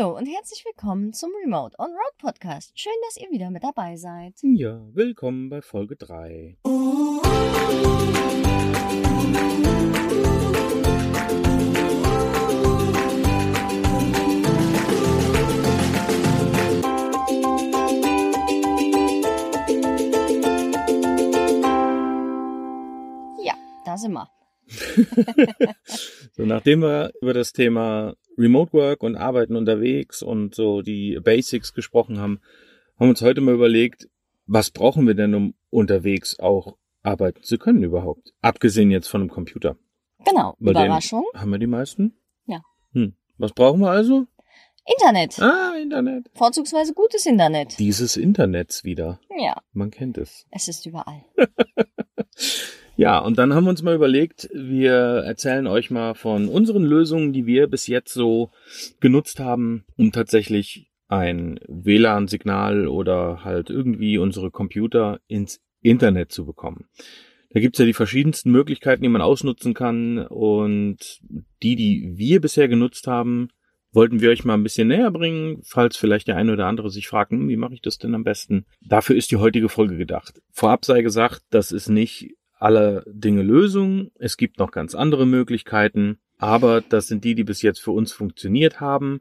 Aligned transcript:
Hallo 0.00 0.16
und 0.16 0.24
herzlich 0.24 0.64
willkommen 0.64 1.12
zum 1.12 1.30
Remote 1.44 1.78
on 1.78 1.90
Road 1.90 2.16
Podcast. 2.16 2.72
Schön, 2.74 2.92
dass 3.06 3.18
ihr 3.18 3.30
wieder 3.30 3.50
mit 3.50 3.62
dabei 3.62 3.96
seid. 3.96 4.32
Ja, 4.40 4.80
willkommen 4.94 5.50
bei 5.50 5.60
Folge 5.60 5.94
3. 5.94 6.56
Ja, 23.44 23.54
da 23.84 23.98
sind 23.98 24.12
wir. 24.12 24.39
so, 26.32 26.44
nachdem 26.44 26.82
wir 26.82 27.12
über 27.20 27.34
das 27.34 27.52
Thema 27.52 28.14
Remote 28.38 28.72
Work 28.72 29.02
und 29.02 29.16
Arbeiten 29.16 29.56
unterwegs 29.56 30.22
und 30.22 30.54
so 30.54 30.82
die 30.82 31.18
Basics 31.22 31.74
gesprochen 31.74 32.18
haben, 32.18 32.40
haben 32.96 33.06
wir 33.06 33.10
uns 33.10 33.22
heute 33.22 33.40
mal 33.40 33.54
überlegt, 33.54 34.08
was 34.46 34.70
brauchen 34.70 35.06
wir 35.06 35.14
denn, 35.14 35.34
um 35.34 35.54
unterwegs 35.70 36.38
auch 36.38 36.76
arbeiten 37.02 37.42
zu 37.42 37.58
können 37.58 37.82
überhaupt? 37.82 38.32
Abgesehen 38.40 38.90
jetzt 38.90 39.08
von 39.08 39.22
einem 39.22 39.30
Computer. 39.30 39.76
Genau, 40.24 40.54
Bei 40.58 40.72
Überraschung. 40.72 41.24
Haben 41.34 41.50
wir 41.50 41.58
die 41.58 41.66
meisten? 41.66 42.14
Ja. 42.46 42.60
Hm. 42.92 43.14
Was 43.38 43.52
brauchen 43.52 43.80
wir 43.80 43.90
also? 43.90 44.26
Internet. 44.86 45.38
Ah, 45.40 45.74
Internet. 45.80 46.26
Vorzugsweise 46.34 46.94
gutes 46.94 47.26
Internet. 47.26 47.78
Dieses 47.78 48.16
Internets 48.16 48.84
wieder. 48.84 49.20
Ja, 49.38 49.62
Man 49.72 49.90
kennt 49.90 50.18
es. 50.18 50.46
es 50.50 50.68
ist 50.68 50.84
überall. 50.86 51.24
Ja, 53.00 53.18
und 53.18 53.38
dann 53.38 53.54
haben 53.54 53.64
wir 53.64 53.70
uns 53.70 53.82
mal 53.82 53.94
überlegt, 53.94 54.50
wir 54.52 54.92
erzählen 54.92 55.66
euch 55.66 55.90
mal 55.90 56.14
von 56.14 56.48
unseren 56.48 56.84
Lösungen, 56.84 57.32
die 57.32 57.46
wir 57.46 57.66
bis 57.66 57.86
jetzt 57.86 58.12
so 58.12 58.50
genutzt 59.00 59.40
haben, 59.40 59.86
um 59.96 60.12
tatsächlich 60.12 60.90
ein 61.08 61.58
WLAN-Signal 61.66 62.88
oder 62.88 63.42
halt 63.42 63.70
irgendwie 63.70 64.18
unsere 64.18 64.50
Computer 64.50 65.18
ins 65.28 65.62
Internet 65.80 66.30
zu 66.30 66.44
bekommen. 66.44 66.90
Da 67.54 67.60
gibt's 67.60 67.78
ja 67.78 67.86
die 67.86 67.94
verschiedensten 67.94 68.50
Möglichkeiten, 68.50 69.02
die 69.02 69.08
man 69.08 69.22
ausnutzen 69.22 69.72
kann 69.72 70.18
und 70.26 71.20
die, 71.62 71.76
die 71.76 72.12
wir 72.16 72.42
bisher 72.42 72.68
genutzt 72.68 73.06
haben, 73.06 73.48
wollten 73.92 74.20
wir 74.20 74.28
euch 74.28 74.44
mal 74.44 74.54
ein 74.54 74.62
bisschen 74.62 74.88
näher 74.88 75.10
bringen, 75.10 75.62
falls 75.64 75.96
vielleicht 75.96 76.28
der 76.28 76.36
eine 76.36 76.52
oder 76.52 76.66
andere 76.66 76.90
sich 76.90 77.08
fragt, 77.08 77.32
hm, 77.32 77.48
wie 77.48 77.56
mache 77.56 77.72
ich 77.72 77.80
das 77.80 77.96
denn 77.96 78.14
am 78.14 78.24
besten? 78.24 78.66
Dafür 78.82 79.16
ist 79.16 79.30
die 79.30 79.38
heutige 79.38 79.70
Folge 79.70 79.96
gedacht. 79.96 80.42
Vorab 80.52 80.84
sei 80.84 81.00
gesagt, 81.00 81.40
das 81.48 81.72
ist 81.72 81.88
nicht 81.88 82.34
aller 82.60 83.02
Dinge 83.06 83.42
Lösung. 83.42 84.10
Es 84.18 84.36
gibt 84.36 84.58
noch 84.58 84.70
ganz 84.70 84.94
andere 84.94 85.26
Möglichkeiten, 85.26 86.20
aber 86.38 86.80
das 86.80 87.08
sind 87.08 87.24
die, 87.24 87.34
die 87.34 87.44
bis 87.44 87.62
jetzt 87.62 87.80
für 87.80 87.92
uns 87.92 88.12
funktioniert 88.12 88.80
haben. 88.80 89.20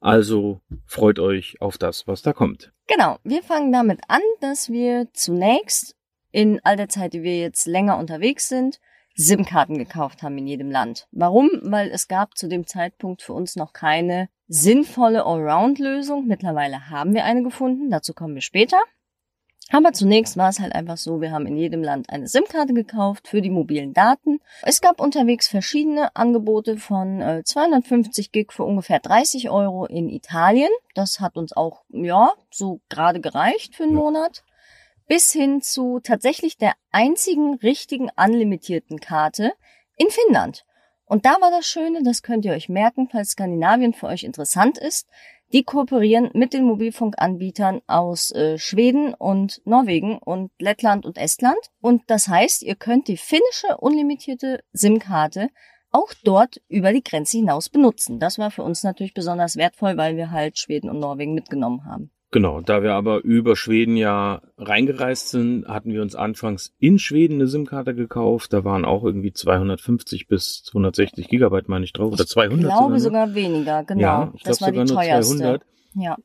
Also 0.00 0.60
freut 0.84 1.18
euch 1.18 1.60
auf 1.60 1.78
das, 1.78 2.06
was 2.06 2.22
da 2.22 2.32
kommt. 2.32 2.72
Genau, 2.86 3.18
wir 3.24 3.42
fangen 3.42 3.72
damit 3.72 4.00
an, 4.08 4.20
dass 4.40 4.70
wir 4.70 5.08
zunächst 5.12 5.96
in 6.30 6.60
all 6.64 6.76
der 6.76 6.88
Zeit, 6.88 7.14
die 7.14 7.22
wir 7.22 7.38
jetzt 7.38 7.66
länger 7.66 7.98
unterwegs 7.98 8.48
sind, 8.48 8.78
SIM-Karten 9.14 9.78
gekauft 9.78 10.22
haben 10.22 10.36
in 10.36 10.46
jedem 10.46 10.70
Land. 10.70 11.08
Warum? 11.10 11.48
Weil 11.62 11.90
es 11.90 12.06
gab 12.06 12.36
zu 12.36 12.48
dem 12.48 12.66
Zeitpunkt 12.66 13.22
für 13.22 13.32
uns 13.32 13.56
noch 13.56 13.72
keine 13.72 14.28
sinnvolle 14.46 15.24
Allround-Lösung. 15.24 16.26
Mittlerweile 16.26 16.90
haben 16.90 17.14
wir 17.14 17.24
eine 17.24 17.42
gefunden, 17.42 17.90
dazu 17.90 18.12
kommen 18.12 18.34
wir 18.34 18.42
später. 18.42 18.78
Aber 19.72 19.92
zunächst 19.92 20.36
war 20.36 20.48
es 20.48 20.60
halt 20.60 20.74
einfach 20.74 20.96
so, 20.96 21.20
wir 21.20 21.32
haben 21.32 21.46
in 21.46 21.56
jedem 21.56 21.82
Land 21.82 22.08
eine 22.10 22.28
SIM-Karte 22.28 22.72
gekauft 22.72 23.26
für 23.26 23.42
die 23.42 23.50
mobilen 23.50 23.94
Daten. 23.94 24.38
Es 24.62 24.80
gab 24.80 25.00
unterwegs 25.00 25.48
verschiedene 25.48 26.14
Angebote 26.14 26.76
von 26.76 27.20
äh, 27.20 27.42
250 27.44 28.30
Gig 28.30 28.52
für 28.52 28.62
ungefähr 28.62 29.00
30 29.00 29.50
Euro 29.50 29.84
in 29.86 30.08
Italien. 30.08 30.70
Das 30.94 31.18
hat 31.18 31.36
uns 31.36 31.52
auch, 31.52 31.82
ja, 31.88 32.30
so 32.50 32.80
gerade 32.88 33.20
gereicht 33.20 33.74
für 33.74 33.82
einen 33.82 33.94
Ja. 33.94 33.98
Monat. 33.98 34.44
Bis 35.08 35.32
hin 35.32 35.62
zu 35.62 36.00
tatsächlich 36.00 36.58
der 36.58 36.74
einzigen 36.90 37.54
richtigen 37.56 38.10
unlimitierten 38.16 39.00
Karte 39.00 39.52
in 39.96 40.08
Finnland. 40.10 40.64
Und 41.06 41.24
da 41.24 41.36
war 41.40 41.52
das 41.52 41.66
Schöne, 41.66 42.02
das 42.02 42.22
könnt 42.22 42.44
ihr 42.44 42.52
euch 42.52 42.68
merken, 42.68 43.08
falls 43.10 43.30
Skandinavien 43.30 43.94
für 43.94 44.06
euch 44.06 44.24
interessant 44.24 44.78
ist. 44.78 45.08
Die 45.52 45.62
kooperieren 45.62 46.30
mit 46.34 46.52
den 46.52 46.64
Mobilfunkanbietern 46.64 47.80
aus 47.86 48.32
äh, 48.32 48.58
Schweden 48.58 49.14
und 49.14 49.62
Norwegen 49.64 50.18
und 50.18 50.50
Lettland 50.58 51.06
und 51.06 51.18
Estland. 51.18 51.58
Und 51.80 52.02
das 52.08 52.26
heißt, 52.26 52.62
ihr 52.62 52.74
könnt 52.74 53.06
die 53.06 53.16
finnische 53.16 53.76
unlimitierte 53.78 54.64
SIM-Karte 54.72 55.50
auch 55.92 56.12
dort 56.24 56.60
über 56.68 56.92
die 56.92 57.02
Grenze 57.02 57.38
hinaus 57.38 57.68
benutzen. 57.68 58.18
Das 58.18 58.38
war 58.38 58.50
für 58.50 58.64
uns 58.64 58.82
natürlich 58.82 59.14
besonders 59.14 59.56
wertvoll, 59.56 59.96
weil 59.96 60.16
wir 60.16 60.30
halt 60.30 60.58
Schweden 60.58 60.90
und 60.90 60.98
Norwegen 60.98 61.34
mitgenommen 61.34 61.84
haben. 61.84 62.10
Genau, 62.32 62.60
da 62.60 62.82
wir 62.82 62.94
aber 62.94 63.22
über 63.22 63.54
Schweden 63.54 63.96
ja 63.96 64.42
reingereist 64.58 65.28
sind, 65.28 65.68
hatten 65.68 65.92
wir 65.92 66.02
uns 66.02 66.16
anfangs 66.16 66.74
in 66.78 66.98
Schweden 66.98 67.34
eine 67.34 67.46
SIM-Karte 67.46 67.94
gekauft. 67.94 68.52
Da 68.52 68.64
waren 68.64 68.84
auch 68.84 69.04
irgendwie 69.04 69.32
250 69.32 70.26
bis 70.26 70.62
260 70.64 71.28
Gigabyte, 71.28 71.68
meine 71.68 71.84
ich, 71.84 71.92
drauf. 71.92 72.12
Oder 72.12 72.26
200 72.26 72.58
Ich 72.58 72.66
glaube 72.66 72.98
sogar. 72.98 73.28
sogar 73.28 73.34
weniger, 73.34 73.84
genau. 73.84 74.00
Ja, 74.00 74.32
ich 74.34 74.42
das 74.42 74.60
war 74.60 74.72
die 74.72 74.78
sogar 74.78 74.86
nur 74.86 75.04
teuerste. 75.04 75.36
200. 75.36 75.62
Ja, 75.94 76.16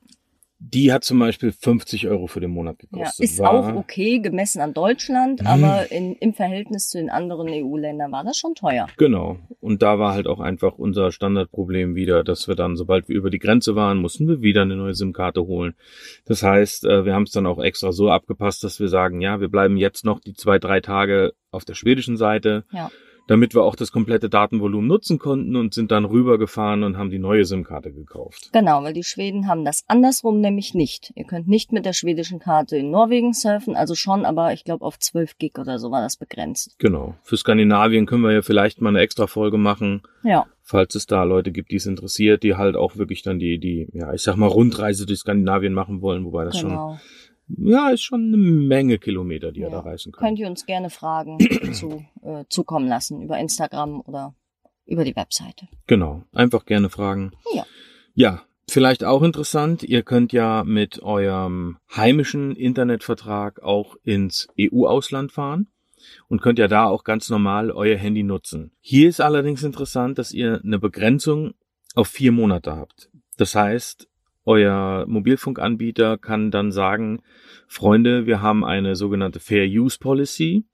Die 0.64 0.94
hat 0.94 1.04
zum 1.04 1.18
Beispiel 1.18 1.52
50 1.52 2.08
Euro 2.08 2.28
für 2.28 2.40
den 2.40 2.52
Monat 2.52 2.78
ja. 2.84 2.88
gekostet. 2.92 3.24
ist 3.26 3.40
War- 3.40 3.50
auch 3.52 3.76
okay 3.76 4.20
gemessen 4.20 4.62
an 4.62 4.74
Deutschland, 4.76 5.42
Mhm. 5.42 5.48
aber 5.48 5.92
in, 5.92 6.14
im 6.16 6.34
Verhältnis 6.36 6.88
zu 6.90 7.00
den 7.00 7.10
anderen 7.10 7.48
EU-Ländern 7.50 8.12
war 8.12 8.24
das 8.24 8.38
schon 8.38 8.54
teuer. 8.54 8.88
Genau. 8.98 9.38
Und 9.60 9.82
da 9.82 9.98
war 9.98 10.14
halt 10.14 10.28
auch 10.28 10.40
einfach 10.40 10.78
unser 10.78 11.12
Standardproblem 11.12 11.96
wieder, 11.96 12.24
dass 12.24 12.48
wir 12.48 12.54
dann, 12.56 12.76
sobald 12.78 13.10
wir 13.10 13.16
über 13.16 13.32
die 13.32 13.40
Grenze 13.40 13.76
waren, 13.76 13.98
mussten 13.98 14.28
wir 14.28 14.42
wieder 14.44 14.62
eine 14.62 14.76
neue 14.76 14.94
SIM-Karte 14.94 15.42
holen. 15.48 15.74
Das 16.26 16.44
heißt, 16.44 16.86
äh, 16.86 17.06
wir 17.06 17.16
haben 17.16 17.24
es 17.24 17.32
dann 17.32 17.48
auch 17.48 17.58
extra 17.60 17.92
so 17.92 18.12
abgepasst, 18.12 18.64
dass 18.64 18.80
wir 18.80 18.88
sagen, 18.88 19.20
ja, 19.20 19.42
wir 19.42 19.50
bleiben 19.50 19.78
jetzt 19.78 20.06
noch 20.06 20.20
die 20.20 20.34
zwei, 20.34 20.60
drei 20.60 20.80
Tage 20.80 21.34
auf 21.50 21.66
der 21.66 21.74
schwedischen 21.74 22.18
Seite, 22.18 22.66
Ja. 22.72 22.92
Damit 23.32 23.56
wir 23.56 23.64
auch 23.64 23.78
das 23.78 23.94
komplette 23.94 24.30
Datenvolumen 24.30 24.90
nutzen 24.90 25.18
konnten 25.18 25.56
und 25.56 25.74
sind 25.74 25.90
dann 25.90 26.04
rübergefahren 26.04 26.84
und 26.84 26.98
haben 26.98 27.10
die 27.10 27.18
neue 27.18 27.46
SIM-Karte 27.46 27.94
gekauft. 27.94 28.50
Genau, 28.52 28.84
weil 28.84 28.92
die 28.92 29.06
Schweden 29.06 29.48
haben 29.48 29.64
das 29.64 29.86
andersrum 29.88 30.42
nämlich 30.42 30.74
nicht. 30.74 31.14
Ihr 31.16 31.24
könnt 31.24 31.48
nicht 31.48 31.72
mit 31.72 31.86
der 31.86 31.94
schwedischen 31.94 32.40
Karte 32.40 32.76
in 32.76 32.92
Norwegen 32.92 33.32
surfen, 33.32 33.78
also 33.78 33.96
schon, 33.96 34.26
aber 34.26 34.52
ich 34.52 34.66
glaube 34.66 34.84
auf 34.84 35.00
12 35.00 35.38
Gig 35.38 35.58
oder 35.58 35.80
so 35.80 35.92
war 35.92 36.02
das 36.02 36.18
begrenzt. 36.18 36.76
Genau. 36.78 37.16
Für 37.24 37.38
Skandinavien 37.38 38.06
können 38.06 38.24
wir 38.24 38.34
ja 38.34 38.42
vielleicht 38.42 38.82
mal 38.82 38.90
eine 38.90 39.00
extra 39.00 39.28
Folge 39.28 39.58
machen, 39.58 40.02
Ja, 40.24 40.46
falls 40.62 40.96
es 40.96 41.06
da 41.06 41.24
Leute 41.24 41.54
gibt, 41.54 41.72
die 41.72 41.78
es 41.78 41.86
interessiert, 41.86 42.44
die 42.44 42.56
halt 42.56 42.76
auch 42.76 42.98
wirklich 42.98 43.22
dann 43.22 43.40
die, 43.40 43.60
die, 43.60 43.88
ja, 43.94 44.14
ich 44.14 44.24
sag 44.24 44.36
mal, 44.36 44.48
Rundreise 44.48 45.06
durch 45.06 45.20
Skandinavien 45.20 45.74
machen 45.74 46.02
wollen, 46.02 46.26
wobei 46.26 46.44
das 46.44 46.58
schon 46.58 46.72
genau. 46.72 47.00
Ja, 47.58 47.90
ist 47.90 48.02
schon 48.04 48.28
eine 48.28 48.38
Menge 48.38 48.98
Kilometer, 48.98 49.52
die 49.52 49.62
ihr 49.62 49.68
Ja. 49.68 49.72
da 49.72 49.80
reisen 49.82 50.12
könnt. 50.12 50.26
Könnt 50.26 50.40
ihr 50.40 50.48
uns 50.48 50.66
gerne 50.66 50.90
Fragen 50.90 51.38
zu, 51.74 52.06
äh, 52.22 52.46
zukommen 52.50 52.88
lassen 52.88 53.22
über 53.22 53.38
Instagram 53.40 54.02
oder 54.02 54.36
über 54.86 55.04
die 55.06 55.16
Webseite. 55.16 55.68
Genau. 55.88 56.24
Einfach 56.34 56.66
gerne 56.66 56.90
fragen. 56.90 57.32
Ja. 57.54 57.66
Ja. 58.14 58.42
Vielleicht 58.70 59.04
auch 59.04 59.22
interessant, 59.22 59.84
ihr 59.84 60.02
könnt 60.02 60.32
ja 60.32 60.64
mit 60.64 61.02
eurem 61.04 61.78
heimischen 61.94 62.56
Internetvertrag 62.56 63.62
auch 63.62 63.96
ins 64.04 64.48
EU-Ausland 64.58 65.34
fahren 65.34 65.68
und 66.30 66.42
könnt 66.42 66.58
ja 66.58 66.70
da 66.70 66.86
auch 66.86 67.04
ganz 67.04 67.30
normal 67.30 67.72
euer 67.72 67.98
Handy 67.98 68.24
nutzen. 68.24 68.72
Hier 68.80 69.10
ist 69.10 69.20
allerdings 69.20 69.64
interessant, 69.64 70.18
dass 70.18 70.32
ihr 70.32 70.62
eine 70.64 70.80
Begrenzung 70.80 71.54
auf 71.96 72.08
vier 72.08 72.32
Monate 72.32 72.74
habt. 72.76 73.10
Das 73.36 73.56
heißt, 73.56 74.08
euer 74.46 75.06
Mobilfunkanbieter 75.08 76.18
kann 76.18 76.52
dann 76.52 76.72
sagen, 76.72 77.22
Freunde, 77.68 78.26
wir 78.26 78.42
haben 78.42 78.64
eine 78.64 78.96
sogenannte 78.96 79.40
Fair 79.40 79.66
Use 79.66 79.98
Policy 80.00 80.66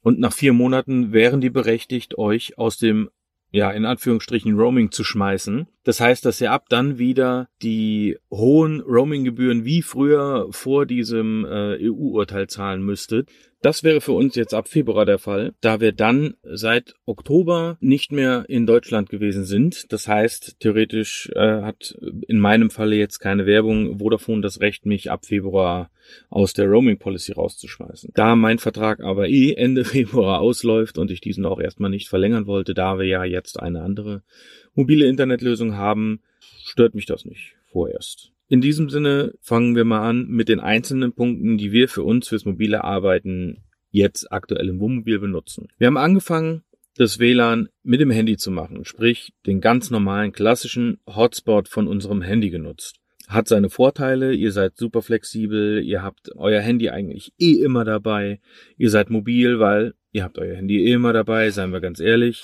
und 0.00 0.18
nach 0.18 0.32
vier 0.32 0.52
Monaten 0.52 1.12
wären 1.12 1.40
die 1.40 1.50
berechtigt, 1.50 2.18
euch 2.18 2.58
aus 2.58 2.78
dem 2.78 3.10
ja, 3.54 3.70
in 3.70 3.84
Anführungsstrichen 3.84 4.58
Roaming 4.58 4.90
zu 4.90 5.04
schmeißen. 5.04 5.68
Das 5.84 6.00
heißt, 6.00 6.24
dass 6.24 6.40
ihr 6.40 6.50
ab 6.50 6.66
dann 6.68 6.98
wieder 6.98 7.48
die 7.62 8.18
hohen 8.30 8.80
Roaminggebühren 8.80 9.64
wie 9.64 9.82
früher 9.82 10.48
vor 10.50 10.86
diesem 10.86 11.44
äh, 11.44 11.88
EU-Urteil 11.88 12.48
zahlen 12.48 12.82
müsstet. 12.82 13.28
Das 13.64 13.82
wäre 13.82 14.02
für 14.02 14.12
uns 14.12 14.34
jetzt 14.34 14.52
ab 14.52 14.68
Februar 14.68 15.06
der 15.06 15.18
Fall, 15.18 15.54
da 15.62 15.80
wir 15.80 15.92
dann 15.92 16.34
seit 16.42 16.94
Oktober 17.06 17.78
nicht 17.80 18.12
mehr 18.12 18.44
in 18.46 18.66
Deutschland 18.66 19.08
gewesen 19.08 19.46
sind. 19.46 19.90
Das 19.90 20.06
heißt, 20.06 20.60
theoretisch 20.60 21.30
äh, 21.34 21.62
hat 21.62 21.96
in 22.28 22.40
meinem 22.40 22.68
Falle 22.68 22.96
jetzt 22.96 23.20
keine 23.20 23.46
Werbung 23.46 23.98
Vodafone 24.00 24.42
das 24.42 24.60
Recht, 24.60 24.84
mich 24.84 25.10
ab 25.10 25.24
Februar 25.24 25.90
aus 26.28 26.52
der 26.52 26.66
Roaming 26.66 26.98
Policy 26.98 27.32
rauszuschmeißen. 27.32 28.10
Da 28.14 28.36
mein 28.36 28.58
Vertrag 28.58 29.00
aber 29.00 29.28
eh 29.28 29.54
Ende 29.54 29.84
Februar 29.86 30.40
ausläuft 30.40 30.98
und 30.98 31.10
ich 31.10 31.22
diesen 31.22 31.46
auch 31.46 31.58
erstmal 31.58 31.88
nicht 31.88 32.10
verlängern 32.10 32.46
wollte, 32.46 32.74
da 32.74 32.98
wir 32.98 33.06
ja 33.06 33.24
jetzt 33.24 33.58
eine 33.58 33.80
andere 33.80 34.22
mobile 34.74 35.06
Internetlösung 35.06 35.73
haben, 35.76 36.20
stört 36.64 36.94
mich 36.94 37.06
das 37.06 37.24
nicht 37.24 37.54
vorerst. 37.66 38.32
In 38.48 38.60
diesem 38.60 38.90
Sinne 38.90 39.34
fangen 39.40 39.74
wir 39.74 39.84
mal 39.84 40.08
an 40.08 40.26
mit 40.28 40.48
den 40.48 40.60
einzelnen 40.60 41.12
Punkten, 41.12 41.56
die 41.56 41.72
wir 41.72 41.88
für 41.88 42.02
uns 42.02 42.28
fürs 42.28 42.44
mobile 42.44 42.84
Arbeiten 42.84 43.62
jetzt 43.90 44.30
aktuell 44.32 44.68
im 44.68 44.80
Wohnmobil 44.80 45.18
benutzen. 45.18 45.68
Wir 45.78 45.86
haben 45.86 45.96
angefangen 45.96 46.62
das 46.96 47.18
WLAN 47.18 47.68
mit 47.82 48.00
dem 48.00 48.10
Handy 48.10 48.36
zu 48.36 48.50
machen, 48.50 48.84
sprich 48.84 49.32
den 49.46 49.60
ganz 49.60 49.90
normalen 49.90 50.32
klassischen 50.32 50.98
Hotspot 51.06 51.68
von 51.68 51.88
unserem 51.88 52.22
Handy 52.22 52.50
genutzt. 52.50 52.96
Hat 53.26 53.48
seine 53.48 53.70
Vorteile, 53.70 54.34
ihr 54.34 54.52
seid 54.52 54.76
super 54.76 55.00
flexibel, 55.00 55.82
ihr 55.82 56.02
habt 56.02 56.36
euer 56.36 56.60
Handy 56.60 56.90
eigentlich 56.90 57.32
eh 57.38 57.62
immer 57.62 57.84
dabei, 57.84 58.40
ihr 58.76 58.90
seid 58.90 59.10
mobil, 59.10 59.58
weil 59.58 59.94
ihr 60.12 60.22
habt 60.22 60.38
euer 60.38 60.56
Handy 60.56 60.84
eh 60.84 60.92
immer 60.92 61.12
dabei, 61.12 61.50
seien 61.50 61.72
wir 61.72 61.80
ganz 61.80 62.00
ehrlich. 62.00 62.42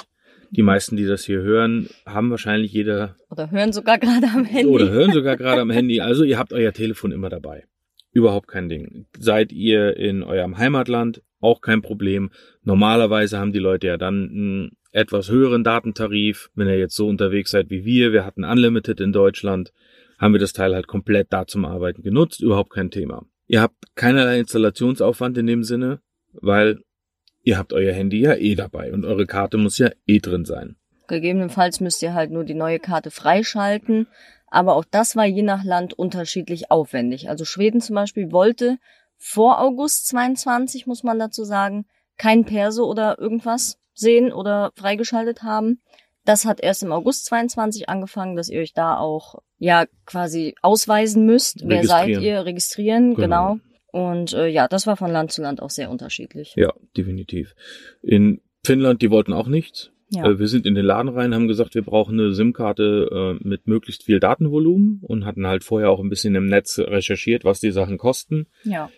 Die 0.50 0.62
meisten, 0.62 0.96
die 0.96 1.06
das 1.06 1.24
hier 1.24 1.42
hören, 1.42 1.88
haben 2.06 2.30
wahrscheinlich 2.30 2.72
jeder. 2.72 3.16
Oder 3.30 3.50
hören 3.50 3.72
sogar 3.72 3.98
gerade 3.98 4.26
am 4.26 4.44
Handy. 4.44 4.70
Oder 4.70 4.90
hören 4.90 5.12
sogar 5.12 5.36
gerade 5.36 5.60
am 5.60 5.70
Handy. 5.70 6.00
Also 6.00 6.24
ihr 6.24 6.38
habt 6.38 6.52
euer 6.52 6.72
Telefon 6.72 7.12
immer 7.12 7.28
dabei. 7.28 7.64
Überhaupt 8.12 8.48
kein 8.48 8.68
Ding. 8.68 9.06
Seid 9.18 9.52
ihr 9.52 9.96
in 9.96 10.24
eurem 10.24 10.58
Heimatland, 10.58 11.22
auch 11.40 11.60
kein 11.60 11.82
Problem. 11.82 12.30
Normalerweise 12.64 13.38
haben 13.38 13.52
die 13.52 13.60
Leute 13.60 13.86
ja 13.86 13.96
dann 13.96 14.28
einen 14.28 14.70
etwas 14.92 15.30
höheren 15.30 15.62
Datentarif. 15.62 16.50
Wenn 16.54 16.66
ihr 16.66 16.78
jetzt 16.78 16.96
so 16.96 17.06
unterwegs 17.06 17.52
seid 17.52 17.70
wie 17.70 17.84
wir, 17.84 18.12
wir 18.12 18.26
hatten 18.26 18.44
Unlimited 18.44 19.00
in 19.00 19.12
Deutschland, 19.12 19.72
haben 20.18 20.34
wir 20.34 20.40
das 20.40 20.52
Teil 20.52 20.74
halt 20.74 20.88
komplett 20.88 21.32
da 21.32 21.46
zum 21.46 21.64
Arbeiten 21.64 22.02
genutzt. 22.02 22.42
Überhaupt 22.42 22.70
kein 22.70 22.90
Thema. 22.90 23.24
Ihr 23.46 23.62
habt 23.62 23.76
keinerlei 23.94 24.40
Installationsaufwand 24.40 25.38
in 25.38 25.46
dem 25.46 25.62
Sinne, 25.62 26.00
weil 26.32 26.82
ihr 27.42 27.58
habt 27.58 27.72
euer 27.72 27.92
Handy 27.92 28.20
ja 28.20 28.34
eh 28.34 28.54
dabei 28.54 28.92
und 28.92 29.04
eure 29.04 29.26
Karte 29.26 29.56
muss 29.56 29.78
ja 29.78 29.90
eh 30.06 30.18
drin 30.18 30.44
sein. 30.44 30.76
Gegebenenfalls 31.06 31.80
müsst 31.80 32.02
ihr 32.02 32.14
halt 32.14 32.30
nur 32.30 32.44
die 32.44 32.54
neue 32.54 32.78
Karte 32.78 33.10
freischalten. 33.10 34.06
Aber 34.50 34.74
auch 34.74 34.84
das 34.84 35.16
war 35.16 35.26
je 35.26 35.42
nach 35.42 35.64
Land 35.64 35.94
unterschiedlich 35.94 36.70
aufwendig. 36.70 37.28
Also 37.28 37.44
Schweden 37.44 37.80
zum 37.80 37.94
Beispiel 37.94 38.32
wollte 38.32 38.78
vor 39.16 39.60
August 39.60 40.08
22, 40.08 40.86
muss 40.86 41.02
man 41.02 41.18
dazu 41.18 41.44
sagen, 41.44 41.86
kein 42.16 42.44
Perso 42.44 42.84
oder 42.84 43.18
irgendwas 43.18 43.78
sehen 43.94 44.32
oder 44.32 44.72
freigeschaltet 44.76 45.42
haben. 45.42 45.80
Das 46.24 46.44
hat 46.44 46.60
erst 46.60 46.82
im 46.82 46.92
August 46.92 47.26
22 47.26 47.88
angefangen, 47.88 48.36
dass 48.36 48.48
ihr 48.48 48.60
euch 48.60 48.72
da 48.72 48.98
auch 48.98 49.36
ja 49.58 49.86
quasi 50.04 50.54
ausweisen 50.62 51.26
müsst. 51.26 51.62
Wer 51.64 51.84
seid 51.84 52.08
ihr? 52.08 52.44
Registrieren, 52.44 53.14
genau. 53.14 53.54
genau. 53.54 53.69
Und 53.92 54.32
äh, 54.32 54.46
ja, 54.46 54.68
das 54.68 54.86
war 54.86 54.96
von 54.96 55.10
Land 55.10 55.32
zu 55.32 55.42
Land 55.42 55.60
auch 55.62 55.70
sehr 55.70 55.90
unterschiedlich. 55.90 56.54
Ja, 56.56 56.72
definitiv. 56.96 57.54
In 58.02 58.40
Finnland, 58.64 59.02
die 59.02 59.10
wollten 59.10 59.32
auch 59.32 59.48
nichts. 59.48 59.90
Ja. 60.10 60.26
Äh, 60.26 60.38
wir 60.38 60.48
sind 60.48 60.66
in 60.66 60.74
den 60.74 60.84
Laden 60.84 61.08
rein, 61.08 61.34
haben 61.34 61.48
gesagt, 61.48 61.74
wir 61.74 61.82
brauchen 61.82 62.18
eine 62.18 62.32
SIM-Karte 62.32 63.38
äh, 63.40 63.46
mit 63.46 63.66
möglichst 63.66 64.04
viel 64.04 64.20
Datenvolumen 64.20 65.00
und 65.02 65.24
hatten 65.24 65.46
halt 65.46 65.64
vorher 65.64 65.90
auch 65.90 66.00
ein 66.00 66.08
bisschen 66.08 66.34
im 66.34 66.46
Netz 66.46 66.78
recherchiert, 66.78 67.44
was 67.44 67.60
die 67.60 67.70
Sachen 67.70 67.98
kosten. 67.98 68.46
Ja. 68.64 68.90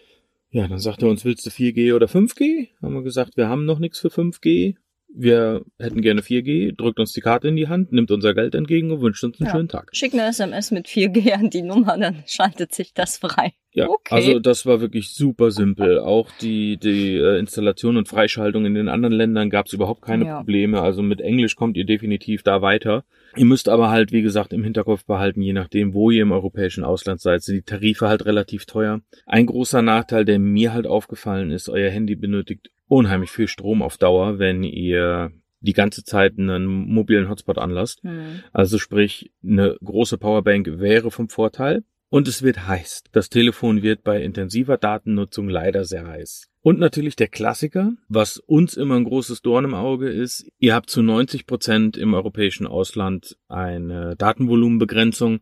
Ja, 0.51 0.69
dann 0.69 0.79
sagte 0.79 1.07
er 1.07 1.11
uns, 1.11 1.25
willst 1.25 1.47
du 1.47 1.51
4G 1.51 1.95
oder 1.95 2.07
5G? 2.07 2.69
Haben 2.83 2.95
wir 2.95 3.03
gesagt, 3.03 3.37
wir 3.37 3.49
haben 3.49 3.65
noch 3.65 3.79
nichts 3.79 3.99
für 3.99 4.09
5G 4.09 4.77
wir 5.15 5.65
hätten 5.79 6.01
gerne 6.01 6.23
4G, 6.23 6.77
drückt 6.77 6.99
uns 6.99 7.13
die 7.13 7.21
Karte 7.21 7.49
in 7.49 7.57
die 7.57 7.69
Hand, 7.69 7.93
nimmt 7.93 8.11
unser 8.11 8.35
Geld 8.35 8.55
entgegen 8.55 8.91
und 8.91 9.01
wünscht 9.01 9.23
uns 9.25 9.41
einen 9.41 9.47
ja. 9.47 9.53
schönen 9.53 9.69
Tag. 9.69 9.91
Schick 9.93 10.13
eine 10.15 10.27
SMS 10.27 10.71
mit 10.71 10.87
4G 10.87 11.33
an 11.33 11.51
die 11.51 11.63
Nummer, 11.63 11.99
dann 11.99 12.23
schaltet 12.27 12.75
sich 12.75 12.95
das 12.95 13.19
frei. 13.19 13.53
Ja, 13.75 13.89
okay. 13.89 14.15
also 14.15 14.39
das 14.39 14.67
war 14.67 14.83
wirklich 14.83 15.15
super 15.15 15.51
simpel. 15.51 15.99
Auch 15.99 16.31
die, 16.43 16.77
die 16.77 17.17
äh, 17.17 17.39
Installation 17.39 17.97
und 17.97 18.07
Freischaltung 18.07 18.67
in 18.67 18.75
den 18.75 18.89
anderen 18.89 19.15
Ländern 19.15 19.49
gab 19.49 19.67
es 19.67 19.73
überhaupt 19.73 20.03
keine 20.03 20.27
ja. 20.27 20.37
Probleme. 20.39 20.83
Also 20.83 21.03
mit 21.03 21.23
Englisch 21.23 21.57
kommt 21.57 21.79
ihr 21.79 21.87
definitiv 21.87 22.43
da 22.43 22.61
weiter. 22.61 23.05
Ihr 23.35 23.47
müsst 23.47 23.71
aber 23.71 23.89
halt, 23.89 24.13
wie 24.13 24.21
gesagt, 24.21 24.53
im 24.53 24.63
Hinterkopf 24.63 25.07
behalten, 25.07 25.41
je 25.41 25.55
nachdem, 25.55 25.95
wo 25.95 26.11
ihr 26.11 26.21
im 26.21 26.33
europäischen 26.33 26.85
Ausland 26.85 27.23
seid, 27.23 27.43
sind 27.43 27.57
die 27.57 27.63
Tarife 27.63 28.09
halt 28.09 28.27
relativ 28.27 28.67
teuer. 28.67 29.01
Ein 29.25 29.47
großer 29.47 29.81
Nachteil, 29.81 30.27
der 30.27 30.39
mir 30.39 30.75
halt 30.75 30.87
aufgefallen 30.87 31.51
ist, 31.51 31.71
euer 31.71 31.91
Handy 31.91 32.15
benötigt 32.15 32.69
unheimlich 32.93 33.31
viel 33.31 33.49
Strom 33.49 33.81
auf 33.81 33.97
Dauer, 33.97 34.39
wenn 34.39 34.63
ihr 34.63 35.33
die 35.61 35.73
ganze 35.73 36.05
Zeit 36.05 36.39
einen 36.39 36.67
mobilen 36.67 37.31
Hotspot 37.31 37.57
anlasst. 37.57 38.05
Mhm. 38.05 38.43
Also 38.53 38.79
sprich, 38.79 39.33
eine 39.43 39.79
große 39.83 40.19
Powerbank 40.19 40.79
wäre 40.79 41.11
vom 41.11 41.31
Vorteil. 41.31 41.85
Und 42.13 42.29
es 42.29 42.43
wird 42.43 42.69
heiß. 42.69 43.05
Das 43.13 43.31
Telefon 43.31 43.83
wird 43.83 44.05
bei 44.05 44.23
intensiver 44.23 44.77
Datennutzung 44.77 45.49
leider 45.49 45.87
sehr 45.87 46.07
heiß. 46.07 46.51
Und 46.61 46.79
natürlich 46.79 47.17
der 47.17 47.29
Klassiker, 47.29 47.95
was 48.07 48.37
uns 48.37 48.77
immer 48.77 48.97
ein 48.97 49.05
großes 49.05 49.41
Dorn 49.41 49.65
im 49.65 49.73
Auge 49.73 50.11
ist. 50.11 50.47
Ihr 50.59 50.75
habt 50.75 50.91
zu 50.91 51.01
90 51.01 51.47
Prozent 51.47 51.97
im 51.97 52.13
europäischen 52.13 52.67
Ausland 52.67 53.39
eine 53.49 54.15
Datenvolumenbegrenzung. 54.17 55.41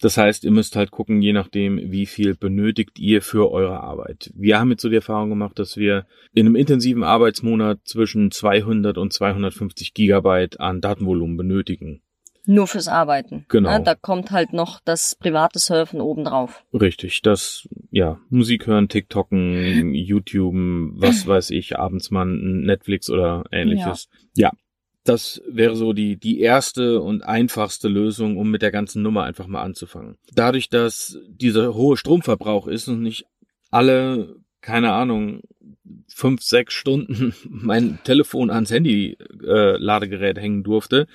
Das 0.00 0.16
heißt, 0.16 0.42
ihr 0.42 0.50
müsst 0.50 0.74
halt 0.74 0.90
gucken, 0.90 1.22
je 1.22 1.32
nachdem, 1.32 1.92
wie 1.92 2.06
viel 2.06 2.34
benötigt 2.34 2.98
ihr 2.98 3.22
für 3.22 3.52
eure 3.52 3.78
Arbeit. 3.78 4.32
Wir 4.34 4.58
haben 4.58 4.72
jetzt 4.72 4.82
so 4.82 4.88
die 4.88 4.96
Erfahrung 4.96 5.28
gemacht, 5.28 5.56
dass 5.60 5.76
wir 5.76 6.04
in 6.34 6.46
einem 6.46 6.56
intensiven 6.56 7.04
Arbeitsmonat 7.04 7.82
zwischen 7.84 8.32
200 8.32 8.98
und 8.98 9.12
250 9.12 9.94
Gigabyte 9.94 10.58
an 10.58 10.80
Datenvolumen 10.80 11.36
benötigen. 11.36 12.02
Nur 12.50 12.66
fürs 12.66 12.88
Arbeiten. 12.88 13.44
Genau. 13.48 13.68
Ja, 13.68 13.78
da 13.78 13.94
kommt 13.94 14.30
halt 14.30 14.54
noch 14.54 14.80
das 14.82 15.14
private 15.20 15.58
Surfen 15.58 16.00
obendrauf. 16.00 16.64
Richtig, 16.72 17.20
das, 17.20 17.68
ja, 17.90 18.18
Musik 18.30 18.66
hören, 18.66 18.88
TikToken, 18.88 19.92
YouTube, 19.92 20.54
was 20.94 21.26
weiß 21.26 21.50
ich, 21.50 21.78
abends 21.78 22.10
mal 22.10 22.24
Netflix 22.24 23.10
oder 23.10 23.44
ähnliches. 23.52 24.08
Ja. 24.34 24.48
ja. 24.48 24.52
Das 25.04 25.42
wäre 25.46 25.76
so 25.76 25.92
die, 25.92 26.16
die 26.16 26.40
erste 26.40 27.02
und 27.02 27.22
einfachste 27.22 27.88
Lösung, 27.88 28.38
um 28.38 28.50
mit 28.50 28.62
der 28.62 28.70
ganzen 28.70 29.02
Nummer 29.02 29.24
einfach 29.24 29.46
mal 29.46 29.62
anzufangen. 29.62 30.16
Dadurch, 30.32 30.70
dass 30.70 31.18
dieser 31.28 31.74
hohe 31.74 31.98
Stromverbrauch 31.98 32.66
ist 32.66 32.88
und 32.88 33.02
nicht 33.02 33.26
alle, 33.70 34.36
keine 34.62 34.92
Ahnung, 34.92 35.42
fünf, 36.08 36.42
sechs 36.42 36.74
Stunden 36.74 37.34
mein 37.48 37.98
Telefon 38.04 38.50
ans 38.50 38.70
Handy-Ladegerät 38.70 40.38
äh, 40.38 40.40
hängen 40.40 40.64
durfte, 40.64 41.06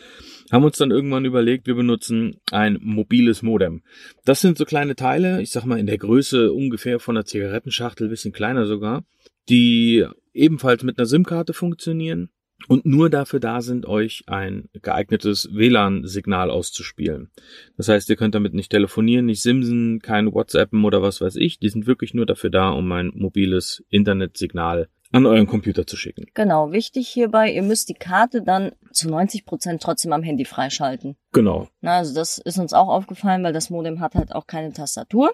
haben 0.51 0.63
uns 0.63 0.77
dann 0.77 0.91
irgendwann 0.91 1.25
überlegt, 1.25 1.67
wir 1.67 1.75
benutzen 1.75 2.37
ein 2.51 2.77
mobiles 2.81 3.41
Modem. 3.41 3.81
Das 4.25 4.41
sind 4.41 4.57
so 4.57 4.65
kleine 4.65 4.95
Teile, 4.95 5.41
ich 5.41 5.51
sag 5.51 5.65
mal 5.65 5.79
in 5.79 5.87
der 5.87 5.97
Größe 5.97 6.51
ungefähr 6.51 6.99
von 6.99 7.17
einer 7.17 7.25
Zigarettenschachtel, 7.25 8.09
bisschen 8.09 8.33
kleiner 8.33 8.65
sogar, 8.65 9.03
die 9.49 10.05
ebenfalls 10.33 10.83
mit 10.83 10.97
einer 10.97 11.05
SIM-Karte 11.05 11.53
funktionieren 11.53 12.29
und 12.67 12.85
nur 12.85 13.09
dafür 13.09 13.39
da 13.39 13.61
sind, 13.61 13.85
euch 13.85 14.23
ein 14.27 14.69
geeignetes 14.73 15.49
WLAN-Signal 15.51 16.49
auszuspielen. 16.49 17.29
Das 17.77 17.89
heißt, 17.89 18.09
ihr 18.09 18.15
könnt 18.15 18.35
damit 18.35 18.53
nicht 18.53 18.71
telefonieren, 18.71 19.25
nicht 19.25 19.41
simsen, 19.41 19.99
kein 19.99 20.33
WhatsAppen 20.33 20.83
oder 20.85 21.01
was 21.01 21.21
weiß 21.21 21.35
ich. 21.35 21.59
Die 21.59 21.69
sind 21.69 21.87
wirklich 21.87 22.13
nur 22.13 22.25
dafür 22.25 22.49
da, 22.49 22.69
um 22.69 22.91
ein 22.91 23.11
mobiles 23.13 23.83
Internetsignal 23.89 24.87
an 25.11 25.27
euren 25.27 25.45
Computer 25.45 25.85
zu 25.85 25.95
schicken. 25.95 26.25
Genau, 26.33 26.71
wichtig 26.71 27.07
hierbei, 27.07 27.51
ihr 27.51 27.61
müsst 27.61 27.87
die 27.87 27.93
Karte 27.93 28.41
dann 28.41 28.71
zu 28.91 29.09
90 29.09 29.45
Prozent 29.45 29.81
trotzdem 29.81 30.11
am 30.11 30.23
Handy 30.23 30.43
freischalten. 30.43 31.15
Genau. 31.31 31.67
Na, 31.81 31.97
also 31.97 32.15
das 32.15 32.39
ist 32.39 32.57
uns 32.57 32.73
auch 32.73 32.87
aufgefallen, 32.87 33.43
weil 33.43 33.53
das 33.53 33.69
Modem 33.69 33.99
hat 33.99 34.15
halt 34.15 34.33
auch 34.33 34.47
keine 34.47 34.73
Tastatur. 34.73 35.31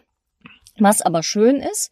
Was 0.78 1.02
aber 1.02 1.24
schön 1.24 1.58
ist, 1.58 1.92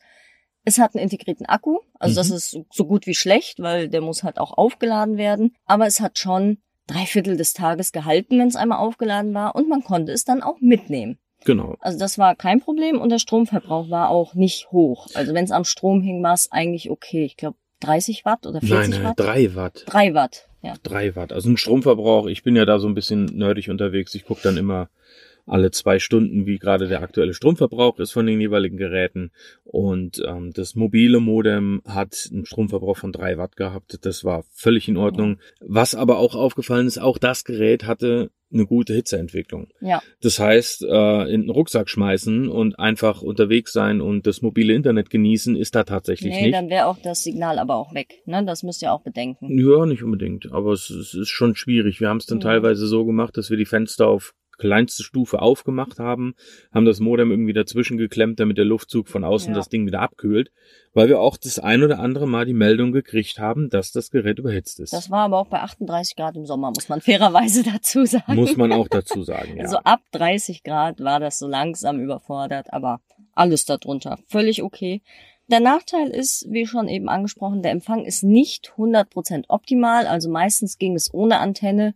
es 0.68 0.80
hat 0.80 0.96
einen 0.96 1.04
integrierten 1.04 1.46
Akku, 1.46 1.80
also 1.98 2.12
mhm. 2.12 2.16
das 2.18 2.30
ist 2.30 2.60
so 2.72 2.86
gut 2.86 3.08
wie 3.08 3.16
schlecht, 3.16 3.60
weil 3.60 3.88
der 3.88 4.02
muss 4.02 4.24
halt 4.24 4.38
auch 4.38 4.58
aufgeladen 4.58 5.18
werden. 5.18 5.56
Aber 5.66 5.88
es 5.88 6.02
hat 6.02 6.18
schon 6.18 6.58
drei 6.88 7.06
Viertel 7.06 7.38
des 7.38 7.54
Tages 7.54 7.94
gehalten, 7.94 8.38
wenn 8.38 8.50
es 8.50 8.58
einmal 8.58 8.80
aufgeladen 8.80 9.34
war 9.34 9.56
und 9.56 9.70
man 9.70 9.82
konnte 9.82 10.12
es 10.12 10.26
dann 10.26 10.44
auch 10.44 10.60
mitnehmen. 10.60 11.20
Genau. 11.46 11.78
Also 11.80 11.98
das 11.98 12.18
war 12.18 12.36
kein 12.36 12.60
Problem 12.60 13.00
und 13.00 13.10
der 13.10 13.20
Stromverbrauch 13.20 13.90
war 13.90 14.10
auch 14.10 14.34
nicht 14.34 14.70
hoch. 14.72 15.08
Also 15.14 15.34
wenn 15.34 15.46
es 15.46 15.52
am 15.52 15.64
Strom 15.64 16.02
hing, 16.02 16.22
war 16.22 16.34
es 16.34 16.52
eigentlich 16.52 16.90
okay. 16.90 17.24
Ich 17.24 17.38
glaube 17.38 17.56
30 17.80 18.26
Watt 18.26 18.46
oder 18.46 18.60
40 18.60 18.72
nein, 18.72 18.90
nein, 18.90 19.04
Watt? 19.04 19.20
Drei 19.20 19.56
Watt. 19.56 19.84
Drei 19.86 20.14
Watt, 20.14 20.50
ja. 20.62 20.74
Drei 20.84 21.16
Watt. 21.16 21.32
Also 21.32 21.50
ein 21.50 21.56
Stromverbrauch, 21.56 22.26
ich 22.26 22.44
bin 22.44 22.58
ja 22.58 22.66
da 22.66 22.80
so 22.80 22.88
ein 22.88 22.94
bisschen 22.94 23.26
nerdig 23.26 23.70
unterwegs. 23.70 24.14
Ich 24.16 24.26
gucke 24.26 24.42
dann 24.44 24.58
immer 24.58 24.90
alle 25.48 25.72
zwei 25.72 25.98
Stunden, 26.00 26.46
wie 26.46 26.60
gerade 26.60 26.88
der 26.88 27.02
aktuelle 27.02 27.34
Stromverbrauch 27.34 28.00
ist 28.00 28.12
von 28.12 28.26
den 28.26 28.40
jeweiligen 28.40 28.78
Geräten. 28.78 29.32
Und 29.64 30.22
ähm, 30.28 30.52
das 30.54 30.76
mobile 30.76 31.20
Modem 31.20 31.82
hat 31.86 32.30
einen 32.32 32.46
Stromverbrauch 32.46 32.98
von 32.98 33.12
drei 33.12 33.38
Watt 33.38 33.56
gehabt. 33.56 33.98
Das 34.06 34.24
war 34.24 34.44
völlig 34.52 34.88
in 34.88 34.98
Ordnung. 34.98 35.40
Was 35.62 35.96
aber 35.96 36.20
auch 36.20 36.36
aufgefallen 36.36 36.88
ist, 36.88 37.00
auch 37.00 37.18
das 37.18 37.46
Gerät 37.46 37.86
hatte 37.86 38.30
eine 38.52 38.66
gute 38.66 38.94
Hitzeentwicklung. 38.94 39.68
Ja. 39.82 40.02
Das 40.22 40.40
heißt, 40.40 40.84
äh, 40.84 41.34
in 41.34 41.42
den 41.42 41.50
Rucksack 41.50 41.90
schmeißen 41.90 42.48
und 42.50 42.80
einfach 42.80 43.22
unterwegs 43.22 43.74
sein 43.74 44.00
und 44.00 44.26
das 44.26 44.42
mobile 44.42 44.74
Internet 44.74 45.10
genießen, 45.10 45.56
ist 45.56 45.76
da 45.76 45.84
tatsächlich 45.84 46.34
nee, 46.34 46.44
nicht. 46.44 46.54
dann 46.54 46.70
wäre 46.70 46.86
auch 46.86 46.98
das 46.98 47.24
Signal 47.24 47.60
aber 47.60 47.76
auch 47.76 47.94
weg. 47.94 48.22
Ne? 48.26 48.46
Das 48.46 48.64
müsst 48.64 48.82
ihr 48.82 48.94
auch 48.94 49.02
bedenken. 49.02 49.58
Ja, 49.60 49.86
nicht 49.86 50.04
unbedingt. 50.04 50.52
Aber 50.52 50.72
es, 50.72 50.90
es 50.90 51.14
ist 51.14 51.30
schon 51.30 51.56
schwierig. 51.56 52.00
Wir 52.00 52.10
haben 52.10 52.18
es 52.18 52.26
dann 52.26 52.40
ja. 52.40 52.44
teilweise 52.44 52.88
so 52.88 53.06
gemacht, 53.06 53.36
dass 53.38 53.50
wir 53.50 53.58
die 53.58 53.66
Fenster 53.66 54.08
auf 54.08 54.34
kleinste 54.58 55.04
Stufe 55.04 55.42
aufgemacht 55.42 56.00
haben, 56.00 56.36
haben 56.74 56.86
das 56.86 57.00
Modem 57.00 57.32
irgendwie 57.32 57.54
dazwischen 57.54 57.98
geklemmt, 57.98 58.40
damit 58.40 58.58
der 58.58 58.66
Luftzug 58.66 59.08
von 59.08 59.24
außen 59.24 59.54
ja. 59.54 59.56
das 59.58 59.70
Ding 59.70 59.86
wieder 59.86 60.02
abkühlt, 60.02 60.52
weil 60.94 61.10
wir 61.10 61.20
auch 61.20 61.38
das 61.38 61.60
ein 61.60 61.84
oder 61.84 62.00
andere 62.00 62.28
Mal 62.28 62.46
die 62.46 62.54
Meldung 62.54 62.92
gekriegt 62.92 63.40
haben, 63.40 63.70
dass 63.70 63.92
das 63.92 64.12
Gerät 64.12 64.40
überhitzt 64.40 64.80
ist. 64.80 64.94
Das 64.94 65.12
war 65.12 65.26
aber 65.26 65.40
auch 65.40 65.48
bei 65.48 65.62
38 65.62 66.16
Grad 66.16 66.36
im 66.36 66.46
Sommer, 66.46 66.70
muss 66.70 66.90
man 66.90 67.02
fairerweise 67.02 67.64
dazu 67.64 68.06
sagen. 68.06 68.36
Muss 68.36 68.58
man 68.58 68.72
auch 68.72 68.88
dazu 68.88 69.24
sagen, 69.24 69.58
ja. 69.58 69.64
Also 69.64 69.78
ab 69.78 70.02
30 70.12 70.64
Grad 70.64 71.00
war 71.00 71.20
das 71.20 71.40
so 71.40 71.48
langsam 71.48 72.00
überfordert, 72.00 72.74
aber 72.74 73.02
alles 73.34 73.66
darunter 73.66 74.18
völlig 74.28 74.64
okay. 74.64 75.02
Der 75.50 75.62
Nachteil 75.62 76.10
ist, 76.10 76.46
wie 76.50 76.66
schon 76.66 76.90
eben 76.90 77.08
angesprochen, 77.08 77.62
der 77.62 77.72
Empfang 77.72 78.04
ist 78.04 78.24
nicht 78.24 78.74
100% 78.76 79.46
optimal. 79.48 80.06
Also 80.06 80.30
meistens 80.30 80.78
ging 80.78 80.96
es 80.96 81.14
ohne 81.14 81.40
Antenne, 81.40 81.96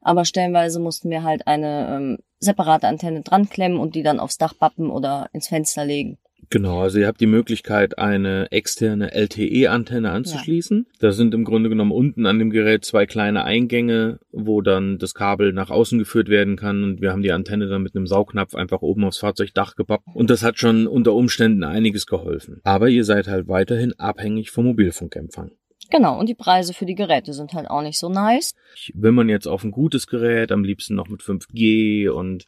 aber 0.00 0.24
stellenweise 0.24 0.80
mussten 0.80 1.10
wir 1.10 1.22
halt 1.22 1.46
eine 1.46 1.96
ähm, 1.96 2.18
separate 2.38 2.88
Antenne 2.88 3.22
dran 3.22 3.48
klemmen 3.48 3.78
und 3.78 3.94
die 3.94 4.02
dann 4.02 4.20
aufs 4.20 4.38
Dach 4.38 4.54
bappen 4.54 4.90
oder 4.90 5.28
ins 5.32 5.48
Fenster 5.48 5.84
legen. 5.84 6.18
Genau, 6.52 6.80
also 6.80 6.98
ihr 6.98 7.06
habt 7.06 7.20
die 7.20 7.26
Möglichkeit, 7.26 7.98
eine 7.98 8.50
externe 8.50 9.12
LTE-Antenne 9.12 10.10
anzuschließen. 10.10 10.86
Ja. 10.88 10.98
Da 10.98 11.12
sind 11.12 11.32
im 11.32 11.44
Grunde 11.44 11.68
genommen 11.68 11.92
unten 11.92 12.26
an 12.26 12.40
dem 12.40 12.50
Gerät 12.50 12.84
zwei 12.84 13.06
kleine 13.06 13.44
Eingänge, 13.44 14.18
wo 14.32 14.60
dann 14.60 14.98
das 14.98 15.14
Kabel 15.14 15.52
nach 15.52 15.70
außen 15.70 15.98
geführt 16.00 16.28
werden 16.28 16.56
kann 16.56 16.82
und 16.82 17.00
wir 17.00 17.12
haben 17.12 17.22
die 17.22 17.30
Antenne 17.30 17.68
dann 17.68 17.84
mit 17.84 17.94
einem 17.94 18.08
Saugnapf 18.08 18.56
einfach 18.56 18.82
oben 18.82 19.04
aufs 19.04 19.18
Fahrzeugdach 19.18 19.76
gepappt 19.76 20.08
und 20.12 20.28
das 20.28 20.42
hat 20.42 20.58
schon 20.58 20.88
unter 20.88 21.14
Umständen 21.14 21.62
einiges 21.62 22.06
geholfen. 22.06 22.60
Aber 22.64 22.88
ihr 22.88 23.04
seid 23.04 23.28
halt 23.28 23.46
weiterhin 23.46 23.96
abhängig 24.00 24.50
vom 24.50 24.64
Mobilfunkempfang. 24.64 25.52
Genau, 25.90 26.18
und 26.18 26.28
die 26.28 26.34
Preise 26.34 26.72
für 26.72 26.86
die 26.86 26.94
Geräte 26.94 27.32
sind 27.32 27.52
halt 27.52 27.68
auch 27.68 27.82
nicht 27.82 27.98
so 27.98 28.08
nice. 28.08 28.54
Wenn 28.94 29.14
man 29.14 29.28
jetzt 29.28 29.46
auf 29.46 29.64
ein 29.64 29.72
gutes 29.72 30.06
Gerät, 30.06 30.52
am 30.52 30.62
liebsten 30.62 30.94
noch 30.94 31.08
mit 31.08 31.22
5G 31.22 32.08
und 32.08 32.46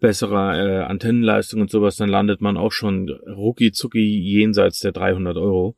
besserer 0.00 0.56
äh, 0.56 0.82
Antennenleistung 0.84 1.60
und 1.60 1.70
sowas, 1.70 1.96
dann 1.96 2.08
landet 2.08 2.40
man 2.40 2.56
auch 2.56 2.72
schon 2.72 3.10
rucki 3.10 3.72
zucki 3.72 4.00
jenseits 4.00 4.80
der 4.80 4.92
300 4.92 5.36
Euro. 5.36 5.76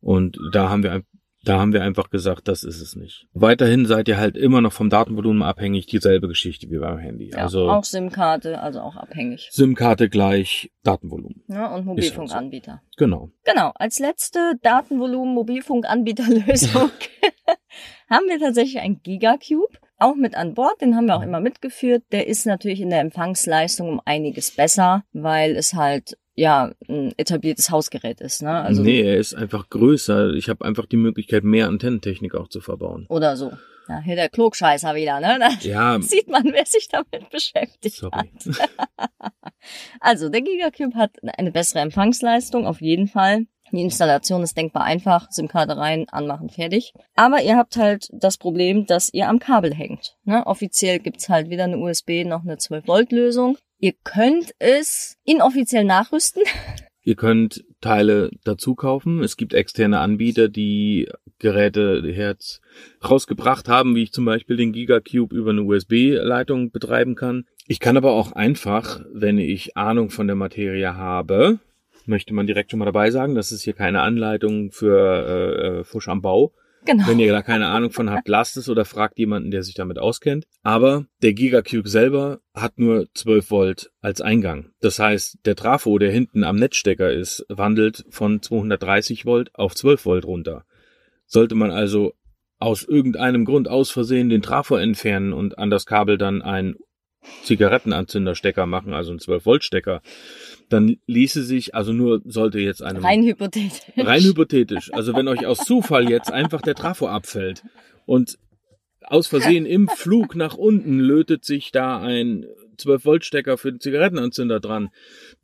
Und 0.00 0.38
da 0.52 0.68
haben 0.68 0.82
wir 0.82 1.02
da 1.44 1.58
haben 1.58 1.72
wir 1.72 1.82
einfach 1.82 2.10
gesagt, 2.10 2.48
das 2.48 2.62
ist 2.64 2.80
es 2.80 2.96
nicht. 2.96 3.26
Weiterhin 3.32 3.86
seid 3.86 4.08
ihr 4.08 4.18
halt 4.18 4.36
immer 4.36 4.60
noch 4.60 4.72
vom 4.72 4.90
Datenvolumen 4.90 5.42
abhängig, 5.42 5.86
dieselbe 5.86 6.28
Geschichte 6.28 6.70
wie 6.70 6.78
beim 6.78 6.98
Handy. 6.98 7.30
Ja, 7.30 7.38
also 7.38 7.70
auch 7.70 7.84
SIM-Karte, 7.84 8.60
also 8.60 8.80
auch 8.80 8.96
abhängig. 8.96 9.48
SIM-Karte 9.50 10.10
gleich 10.10 10.70
Datenvolumen. 10.82 11.42
Ja, 11.48 11.74
und 11.74 11.86
Mobilfunkanbieter. 11.86 12.72
Also. 12.72 12.84
Genau. 12.98 13.30
Genau. 13.44 13.72
Als 13.74 13.98
letzte 13.98 14.54
Datenvolumen 14.62 15.34
Mobilfunkanbieterlösung 15.34 16.90
haben 18.10 18.28
wir 18.28 18.38
tatsächlich 18.38 18.80
ein 18.80 19.00
Gigacube. 19.02 19.78
Auch 19.98 20.14
mit 20.14 20.34
an 20.34 20.54
Bord, 20.54 20.80
den 20.80 20.96
haben 20.96 21.06
wir 21.06 21.16
auch 21.16 21.22
immer 21.22 21.40
mitgeführt. 21.40 22.04
Der 22.10 22.26
ist 22.26 22.46
natürlich 22.46 22.80
in 22.80 22.88
der 22.88 23.00
Empfangsleistung 23.00 23.88
um 23.88 24.00
einiges 24.04 24.50
besser, 24.50 25.04
weil 25.12 25.56
es 25.56 25.74
halt 25.74 26.16
ja 26.40 26.72
ein 26.88 27.12
etabliertes 27.18 27.70
Hausgerät 27.70 28.20
ist. 28.20 28.42
Ne? 28.42 28.50
Also 28.50 28.82
nee, 28.82 29.02
er 29.02 29.18
ist 29.18 29.34
einfach 29.34 29.68
größer. 29.68 30.32
Ich 30.34 30.48
habe 30.48 30.64
einfach 30.64 30.86
die 30.86 30.96
Möglichkeit, 30.96 31.44
mehr 31.44 31.68
Antennentechnik 31.68 32.34
auch 32.34 32.48
zu 32.48 32.60
verbauen. 32.60 33.06
Oder 33.08 33.36
so. 33.36 33.52
Ja, 33.88 34.00
hier 34.00 34.16
der 34.16 34.28
Klugscheißer 34.28 34.94
wieder, 34.94 35.20
ne? 35.20 35.38
Da 35.38 35.50
ja. 35.60 35.98
sieht 36.00 36.28
man, 36.28 36.44
wer 36.52 36.64
sich 36.64 36.88
damit 36.88 37.28
beschäftigt 37.30 37.96
Sorry. 37.96 38.30
hat. 38.46 38.70
also, 40.00 40.28
der 40.28 40.42
Gigacube 40.42 40.96
hat 40.96 41.16
eine 41.36 41.50
bessere 41.50 41.80
Empfangsleistung, 41.80 42.66
auf 42.66 42.80
jeden 42.80 43.08
Fall. 43.08 43.46
Die 43.72 43.82
Installation 43.82 44.42
ist 44.42 44.56
denkbar 44.56 44.84
einfach, 44.84 45.30
SIM-Karte 45.30 45.76
rein, 45.76 46.06
anmachen, 46.10 46.50
fertig. 46.50 46.92
Aber 47.16 47.42
ihr 47.42 47.56
habt 47.56 47.76
halt 47.76 48.08
das 48.12 48.36
Problem, 48.36 48.86
dass 48.86 49.12
ihr 49.12 49.28
am 49.28 49.40
Kabel 49.40 49.74
hängt. 49.74 50.16
Ne? 50.24 50.46
Offiziell 50.46 51.00
gibt's 51.00 51.28
halt 51.28 51.50
weder 51.50 51.64
eine 51.64 51.78
USB 51.78 52.24
noch 52.24 52.42
eine 52.42 52.56
12-Volt-Lösung. 52.56 53.58
Ihr 53.82 53.94
könnt 54.04 54.54
es 54.58 55.16
inoffiziell 55.24 55.84
nachrüsten. 55.84 56.42
Ihr 57.02 57.16
könnt 57.16 57.64
Teile 57.80 58.30
dazu 58.44 58.74
kaufen. 58.74 59.22
Es 59.22 59.38
gibt 59.38 59.54
externe 59.54 60.00
Anbieter, 60.00 60.48
die 60.48 61.08
Geräte 61.38 62.02
jetzt 62.04 62.60
rausgebracht 63.02 63.68
haben, 63.68 63.94
wie 63.94 64.02
ich 64.02 64.12
zum 64.12 64.26
Beispiel 64.26 64.58
den 64.58 64.72
Gigacube 64.72 65.34
über 65.34 65.50
eine 65.50 65.62
USB-Leitung 65.62 66.72
betreiben 66.72 67.14
kann. 67.14 67.46
Ich 67.66 67.80
kann 67.80 67.96
aber 67.96 68.12
auch 68.12 68.32
einfach, 68.32 69.00
wenn 69.14 69.38
ich 69.38 69.78
Ahnung 69.78 70.10
von 70.10 70.26
der 70.26 70.36
Materie 70.36 70.94
habe, 70.94 71.58
möchte 72.04 72.34
man 72.34 72.46
direkt 72.46 72.70
schon 72.70 72.80
mal 72.80 72.84
dabei 72.84 73.10
sagen, 73.10 73.34
das 73.34 73.50
ist 73.50 73.62
hier 73.62 73.72
keine 73.72 74.02
Anleitung 74.02 74.72
für 74.72 74.98
äh, 74.98 75.80
äh 75.80 75.84
Fusch 75.84 76.08
am 76.08 76.20
Bau. 76.20 76.52
Genau. 76.86 77.06
Wenn 77.06 77.18
ihr 77.18 77.32
da 77.32 77.42
keine 77.42 77.68
Ahnung 77.68 77.90
von 77.90 78.10
habt, 78.10 78.28
lasst 78.28 78.56
es 78.56 78.68
oder 78.68 78.84
fragt 78.84 79.18
jemanden, 79.18 79.50
der 79.50 79.62
sich 79.62 79.74
damit 79.74 79.98
auskennt. 79.98 80.46
Aber 80.62 81.06
der 81.22 81.34
Gigacube 81.34 81.88
selber 81.88 82.40
hat 82.54 82.78
nur 82.78 83.06
12 83.14 83.50
Volt 83.50 83.90
als 84.00 84.20
Eingang. 84.20 84.70
Das 84.80 84.98
heißt, 84.98 85.38
der 85.44 85.56
Trafo, 85.56 85.98
der 85.98 86.10
hinten 86.10 86.42
am 86.42 86.56
Netzstecker 86.56 87.12
ist, 87.12 87.44
wandelt 87.48 88.04
von 88.08 88.40
230 88.40 89.26
Volt 89.26 89.50
auf 89.54 89.74
12 89.74 90.06
Volt 90.06 90.24
runter. 90.24 90.64
Sollte 91.26 91.54
man 91.54 91.70
also 91.70 92.14
aus 92.58 92.84
irgendeinem 92.84 93.44
Grund 93.44 93.68
aus 93.68 93.90
Versehen 93.90 94.28
den 94.28 94.42
Trafo 94.42 94.76
entfernen 94.76 95.32
und 95.32 95.58
an 95.58 95.70
das 95.70 95.86
Kabel 95.86 96.18
dann 96.18 96.42
ein 96.42 96.76
Zigarettenanzünderstecker 97.44 98.66
machen, 98.66 98.92
also 98.92 99.10
einen 99.10 99.20
12-Volt-Stecker, 99.20 100.02
dann 100.68 100.96
ließe 101.06 101.42
sich, 101.42 101.74
also 101.74 101.92
nur 101.92 102.22
sollte 102.24 102.58
jetzt 102.60 102.82
eine... 102.82 103.02
Rein 103.02 103.22
hypothetisch. 103.22 103.80
Rein 103.96 104.22
hypothetisch. 104.22 104.92
Also 104.92 105.14
wenn 105.14 105.28
euch 105.28 105.46
aus 105.46 105.58
Zufall 105.58 106.10
jetzt 106.10 106.32
einfach 106.32 106.62
der 106.62 106.74
Trafo 106.74 107.08
abfällt 107.08 107.62
und 108.06 108.38
aus 109.02 109.26
Versehen 109.26 109.66
im 109.66 109.88
Flug 109.88 110.36
nach 110.36 110.54
unten 110.54 110.98
lötet 111.00 111.44
sich 111.44 111.72
da 111.72 112.00
ein 112.00 112.46
12-Volt-Stecker 112.78 113.58
für 113.58 113.72
den 113.72 113.80
Zigarettenanzünder 113.80 114.60
dran, 114.60 114.88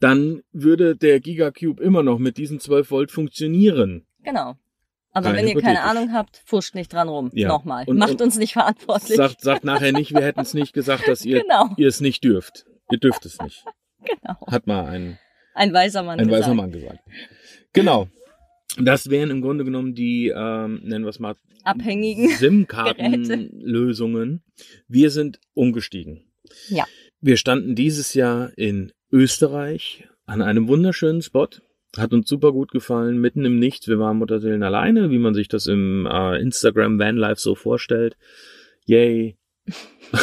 dann 0.00 0.42
würde 0.52 0.96
der 0.96 1.20
Gigacube 1.20 1.82
immer 1.82 2.02
noch 2.02 2.18
mit 2.18 2.38
diesen 2.38 2.60
12 2.60 2.90
Volt 2.90 3.10
funktionieren. 3.10 4.06
Genau. 4.22 4.56
Also 5.16 5.32
wenn 5.32 5.48
ihr 5.48 5.58
keine 5.62 5.82
Ahnung 5.82 6.12
habt, 6.12 6.42
fuscht 6.44 6.74
nicht 6.74 6.92
dran 6.92 7.08
rum. 7.08 7.30
Ja. 7.32 7.48
Nochmal. 7.48 7.84
Und, 7.86 7.96
Macht 7.96 8.10
und 8.10 8.20
uns 8.20 8.36
nicht 8.36 8.52
verantwortlich. 8.52 9.16
Sagt, 9.16 9.40
sagt 9.40 9.64
nachher 9.64 9.92
nicht, 9.92 10.12
wir 10.12 10.20
hätten 10.20 10.40
es 10.40 10.52
nicht 10.52 10.74
gesagt, 10.74 11.08
dass 11.08 11.24
ihr, 11.24 11.40
genau. 11.42 11.70
ihr 11.78 11.88
es 11.88 12.02
nicht 12.02 12.22
dürft. 12.22 12.66
Ihr 12.90 12.98
dürft 12.98 13.24
es 13.24 13.40
nicht. 13.40 13.64
Genau. 14.04 14.36
Hat 14.46 14.66
mal 14.66 14.84
ein, 14.84 15.18
ein 15.54 15.72
weiser 15.72 16.02
Mann 16.02 16.20
ein 16.20 16.28
gesagt. 16.28 16.42
weiser 16.42 16.54
Mann 16.54 16.70
gesagt. 16.70 16.98
Genau. 17.72 18.08
Das 18.78 19.08
wären 19.08 19.30
im 19.30 19.40
Grunde 19.40 19.64
genommen 19.64 19.94
die, 19.94 20.28
ähm, 20.28 20.82
nennen 20.84 21.06
wir 21.06 21.08
es 21.08 21.18
mal, 21.18 21.34
abhängigen 21.64 22.28
SIM-Kartenlösungen. 22.36 24.42
Wir 24.86 25.10
sind 25.10 25.40
umgestiegen. 25.54 26.30
Ja. 26.68 26.84
Wir 27.22 27.38
standen 27.38 27.74
dieses 27.74 28.12
Jahr 28.12 28.50
in 28.58 28.92
Österreich 29.10 30.06
an 30.26 30.42
einem 30.42 30.68
wunderschönen 30.68 31.22
Spot. 31.22 31.48
Hat 31.98 32.12
uns 32.12 32.28
super 32.28 32.52
gut 32.52 32.70
gefallen, 32.70 33.18
mitten 33.18 33.44
im 33.44 33.58
Nichts. 33.58 33.88
Wir 33.88 33.98
waren 33.98 34.18
Mutterseelen 34.18 34.62
alleine, 34.62 35.10
wie 35.10 35.18
man 35.18 35.34
sich 35.34 35.48
das 35.48 35.66
im 35.66 36.06
äh, 36.06 36.40
Instagram 36.40 36.98
Vanlife 36.98 37.40
so 37.40 37.54
vorstellt. 37.54 38.16
Yay. 38.84 39.36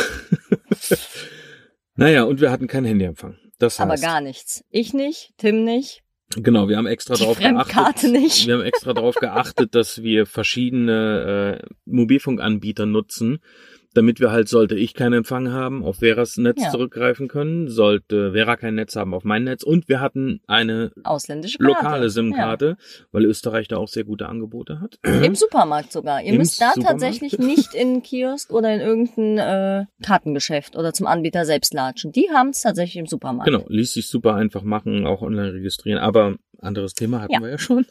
naja, 1.95 2.23
und 2.23 2.41
wir 2.41 2.51
hatten 2.51 2.67
keinen 2.67 2.85
Handyempfang. 2.85 3.37
Das 3.59 3.79
heißt, 3.79 3.89
Aber 3.89 3.99
gar 3.99 4.21
nichts. 4.21 4.63
Ich 4.69 4.93
nicht, 4.93 5.33
Tim 5.37 5.63
nicht. 5.63 6.03
Genau, 6.35 6.67
wir 6.67 6.77
haben 6.77 6.87
extra 6.87 7.15
darauf 7.15 7.37
geachtet. 7.37 8.11
Nicht. 8.11 8.47
Wir 8.47 8.55
haben 8.55 8.63
extra 8.63 8.93
darauf 8.93 9.15
geachtet, 9.15 9.75
dass 9.75 10.01
wir 10.01 10.25
verschiedene 10.25 11.59
äh, 11.61 11.67
Mobilfunkanbieter 11.85 12.85
nutzen, 12.85 13.39
damit 13.93 14.19
wir 14.19 14.31
halt, 14.31 14.49
sollte 14.49 14.75
ich 14.75 14.93
keinen 14.93 15.13
Empfang 15.13 15.51
haben, 15.51 15.83
auf 15.83 15.97
Veras 15.97 16.37
Netz 16.37 16.63
ja. 16.63 16.71
zurückgreifen 16.71 17.27
können, 17.27 17.69
sollte 17.69 18.33
Vera 18.33 18.57
kein 18.57 18.75
Netz 18.75 18.95
haben 18.95 19.13
auf 19.13 19.23
mein 19.23 19.43
Netz 19.43 19.63
und 19.63 19.87
wir 19.87 20.01
hatten 20.01 20.41
eine 20.47 20.91
ausländische 21.03 21.57
Karte. 21.57 21.73
lokale 21.73 22.09
SIM-Karte, 22.09 22.77
ja. 22.79 23.05
weil 23.11 23.25
Österreich 23.25 23.67
da 23.67 23.77
auch 23.77 23.87
sehr 23.87 24.03
gute 24.03 24.27
Angebote 24.27 24.81
hat. 24.81 24.99
Im 25.03 25.35
Supermarkt 25.35 25.91
sogar. 25.91 26.21
Ihr 26.21 26.33
Im 26.33 26.37
müsst 26.37 26.59
da 26.59 26.71
Supermarkt? 26.73 27.01
tatsächlich 27.01 27.37
nicht 27.37 27.73
in 27.73 28.01
Kiosk 28.03 28.51
oder 28.51 28.73
in 28.73 28.81
irgendein 28.81 29.37
äh, 29.37 29.85
Kartengeschäft 30.03 30.75
oder 30.75 30.93
zum 30.93 31.07
Anbieter 31.07 31.45
selbst 31.45 31.73
latschen. 31.73 32.11
Die 32.11 32.29
haben 32.33 32.49
es 32.49 32.61
tatsächlich 32.61 32.97
im 32.97 33.07
Supermarkt. 33.07 33.51
Genau, 33.51 33.65
ließ 33.67 33.93
sich 33.93 34.07
super 34.07 34.35
einfach 34.35 34.63
machen, 34.63 35.05
auch 35.05 35.21
online 35.21 35.53
registrieren, 35.53 35.99
aber 35.99 36.35
anderes 36.59 36.93
Thema 36.93 37.21
hatten 37.21 37.33
ja. 37.33 37.41
wir 37.41 37.49
ja 37.49 37.57
schon. 37.57 37.85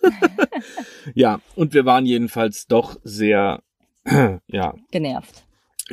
ja, 1.14 1.40
und 1.54 1.74
wir 1.74 1.84
waren 1.84 2.06
jedenfalls 2.06 2.66
doch 2.66 2.96
sehr 3.04 3.62
ja. 4.46 4.74
Genervt 4.90 5.44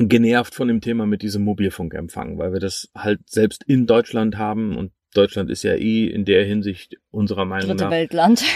genervt 0.08 0.54
von 0.54 0.68
dem 0.68 0.80
Thema 0.80 1.06
mit 1.06 1.22
diesem 1.22 1.44
Mobilfunkempfang, 1.44 2.38
weil 2.38 2.52
wir 2.52 2.60
das 2.60 2.88
halt 2.96 3.20
selbst 3.28 3.64
in 3.66 3.86
Deutschland 3.86 4.38
haben 4.38 4.76
und 4.76 4.92
Deutschland 5.14 5.50
ist 5.50 5.64
ja 5.64 5.74
eh 5.74 6.06
in 6.06 6.24
der 6.24 6.44
Hinsicht 6.44 6.96
unserer 7.10 7.44
Meinung 7.44 7.68
Dritte 7.68 7.84
nach 7.84 7.90
Weltland. 7.90 8.44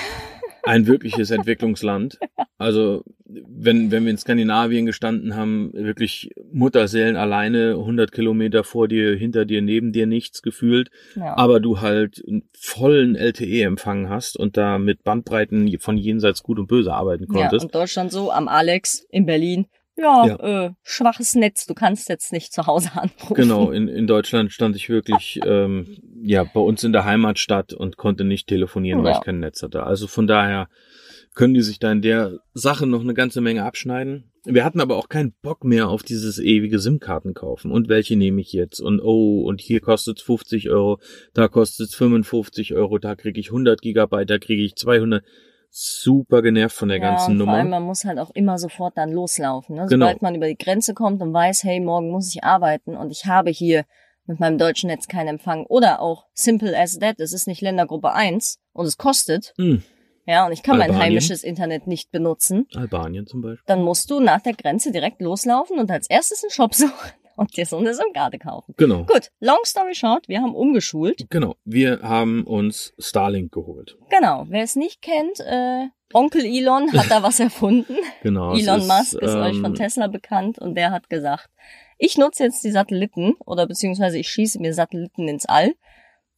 ein 0.64 0.86
wirkliches 0.86 1.30
Entwicklungsland. 1.30 2.18
Also 2.58 3.04
wenn, 3.26 3.90
wenn 3.90 4.04
wir 4.04 4.10
in 4.10 4.18
Skandinavien 4.18 4.86
gestanden 4.86 5.36
haben, 5.36 5.72
wirklich 5.74 6.30
Mutterseelen 6.52 7.16
alleine, 7.16 7.72
100 7.72 8.12
Kilometer 8.12 8.64
vor 8.64 8.88
dir, 8.88 9.14
hinter 9.14 9.44
dir, 9.44 9.60
neben 9.62 9.92
dir 9.92 10.06
nichts 10.06 10.42
gefühlt, 10.42 10.90
ja. 11.16 11.36
aber 11.36 11.60
du 11.60 11.80
halt 11.80 12.22
einen 12.26 12.48
vollen 12.52 13.16
LTE-Empfang 13.16 14.08
hast 14.08 14.38
und 14.38 14.56
da 14.56 14.78
mit 14.78 15.02
Bandbreiten 15.04 15.78
von 15.78 15.96
jenseits 15.96 16.42
gut 16.42 16.58
und 16.58 16.66
böse 16.66 16.92
arbeiten 16.92 17.26
konntest. 17.26 17.62
Ja, 17.62 17.66
und 17.66 17.74
Deutschland 17.74 18.12
so 18.12 18.30
am 18.30 18.48
Alex 18.48 19.06
in 19.10 19.26
Berlin 19.26 19.66
ja, 19.96 20.26
ja. 20.26 20.64
Äh, 20.66 20.70
schwaches 20.82 21.34
Netz, 21.34 21.66
du 21.66 21.74
kannst 21.74 22.08
jetzt 22.08 22.32
nicht 22.32 22.52
zu 22.52 22.66
Hause 22.66 22.90
anrufen. 22.94 23.34
Genau, 23.34 23.70
in, 23.72 23.88
in 23.88 24.06
Deutschland 24.06 24.52
stand 24.52 24.76
ich 24.76 24.88
wirklich 24.88 25.40
ähm, 25.44 25.98
ja 26.22 26.44
bei 26.44 26.60
uns 26.60 26.82
in 26.84 26.92
der 26.92 27.04
Heimatstadt 27.04 27.72
und 27.72 27.96
konnte 27.96 28.24
nicht 28.24 28.48
telefonieren, 28.48 29.00
ja. 29.00 29.04
weil 29.04 29.12
ich 29.12 29.20
kein 29.20 29.40
Netz 29.40 29.62
hatte. 29.62 29.84
Also 29.84 30.06
von 30.06 30.26
daher 30.26 30.68
können 31.34 31.54
die 31.54 31.62
sich 31.62 31.78
da 31.78 31.90
in 31.90 32.02
der 32.02 32.38
Sache 32.54 32.86
noch 32.86 33.00
eine 33.00 33.14
ganze 33.14 33.40
Menge 33.40 33.64
abschneiden. 33.64 34.30
Wir 34.44 34.64
hatten 34.64 34.80
aber 34.80 34.96
auch 34.96 35.08
keinen 35.08 35.34
Bock 35.42 35.64
mehr 35.64 35.88
auf 35.88 36.02
dieses 36.02 36.38
ewige 36.38 36.78
SIM-Karten 36.78 37.32
kaufen. 37.34 37.70
Und 37.70 37.88
welche 37.88 38.14
nehme 38.14 38.40
ich 38.40 38.52
jetzt? 38.52 38.78
Und 38.80 39.00
oh, 39.00 39.42
und 39.42 39.60
hier 39.60 39.80
kostet's 39.80 40.22
50 40.22 40.70
Euro, 40.70 41.00
da 41.32 41.48
kostet's 41.48 41.94
55 41.94 42.74
Euro, 42.74 42.98
da 42.98 43.16
kriege 43.16 43.40
ich 43.40 43.48
100 43.48 43.80
Gigabyte, 43.80 44.30
da 44.30 44.38
kriege 44.38 44.62
ich 44.62 44.76
200. 44.76 45.24
super 45.76 46.40
genervt 46.40 46.76
von 46.76 46.88
der 46.88 46.98
ja, 46.98 47.10
ganzen 47.10 47.36
Nummer. 47.36 47.52
Vor 47.52 47.58
allem, 47.58 47.70
man 47.70 47.82
muss 47.82 48.04
halt 48.04 48.20
auch 48.20 48.30
immer 48.30 48.58
sofort 48.58 48.96
dann 48.96 49.10
loslaufen. 49.10 49.74
Ne? 49.74 49.86
Genau. 49.88 50.06
Sobald 50.06 50.22
man 50.22 50.36
über 50.36 50.46
die 50.46 50.56
Grenze 50.56 50.94
kommt 50.94 51.20
und 51.20 51.32
weiß, 51.32 51.64
hey, 51.64 51.80
morgen 51.80 52.10
muss 52.10 52.32
ich 52.32 52.44
arbeiten 52.44 52.96
und 52.96 53.10
ich 53.10 53.26
habe 53.26 53.50
hier 53.50 53.84
mit 54.26 54.38
meinem 54.38 54.56
deutschen 54.56 54.86
Netz 54.88 55.08
keinen 55.08 55.28
Empfang. 55.28 55.66
Oder 55.66 56.00
auch 56.00 56.26
simple 56.32 56.78
as 56.78 56.98
that, 57.00 57.18
es 57.18 57.32
ist 57.32 57.48
nicht 57.48 57.60
Ländergruppe 57.60 58.12
1 58.12 58.60
und 58.72 58.86
es 58.86 58.96
kostet. 58.96 59.52
Hm, 59.56 59.82
Ja, 60.26 60.46
und 60.46 60.52
ich 60.52 60.62
kann 60.62 60.78
mein 60.78 60.90
Albanien. 60.90 61.06
heimisches 61.08 61.42
Internet 61.42 61.88
nicht 61.88 62.12
benutzen. 62.12 62.66
Albanien 62.76 63.26
zum 63.26 63.42
Beispiel. 63.42 63.64
Dann 63.66 63.82
musst 63.82 64.10
du 64.12 64.20
nach 64.20 64.42
der 64.42 64.54
Grenze 64.54 64.92
direkt 64.92 65.20
loslaufen 65.20 65.80
und 65.80 65.90
als 65.90 66.08
erstes 66.08 66.44
einen 66.44 66.50
Shop 66.52 66.72
suchen 66.74 67.10
und 67.36 67.56
dir 67.56 67.66
so 67.66 67.78
eine 67.78 67.94
SIM-Karte 67.94 68.38
kaufen. 68.38 68.74
Genau. 68.76 69.04
Gut, 69.04 69.30
long 69.40 69.58
story 69.64 69.94
short, 69.94 70.28
wir 70.28 70.40
haben 70.40 70.54
umgeschult. 70.54 71.26
Genau. 71.30 71.56
Wir 71.64 72.00
haben 72.02 72.44
uns 72.44 72.94
Starlink 72.98 73.52
geholt. 73.52 73.96
Genau, 74.10 74.46
wer 74.48 74.62
es 74.62 74.76
nicht 74.76 75.02
kennt, 75.02 75.40
äh, 75.40 75.88
Onkel 76.12 76.44
Elon 76.44 76.92
hat 76.92 77.10
da 77.10 77.22
was 77.22 77.40
erfunden. 77.40 77.96
Genau. 78.22 78.54
Elon 78.54 78.80
ist, 78.80 78.88
Musk 78.88 79.14
ist 79.14 79.34
euch 79.34 79.56
ähm, 79.56 79.62
von 79.62 79.74
Tesla 79.74 80.06
bekannt 80.06 80.58
und 80.58 80.76
der 80.76 80.90
hat 80.90 81.10
gesagt, 81.10 81.48
ich 81.98 82.16
nutze 82.18 82.44
jetzt 82.44 82.62
die 82.64 82.70
Satelliten 82.70 83.34
oder 83.44 83.66
beziehungsweise 83.66 84.18
ich 84.18 84.28
schieße 84.28 84.60
mir 84.60 84.74
Satelliten 84.74 85.28
ins 85.28 85.46
All 85.46 85.74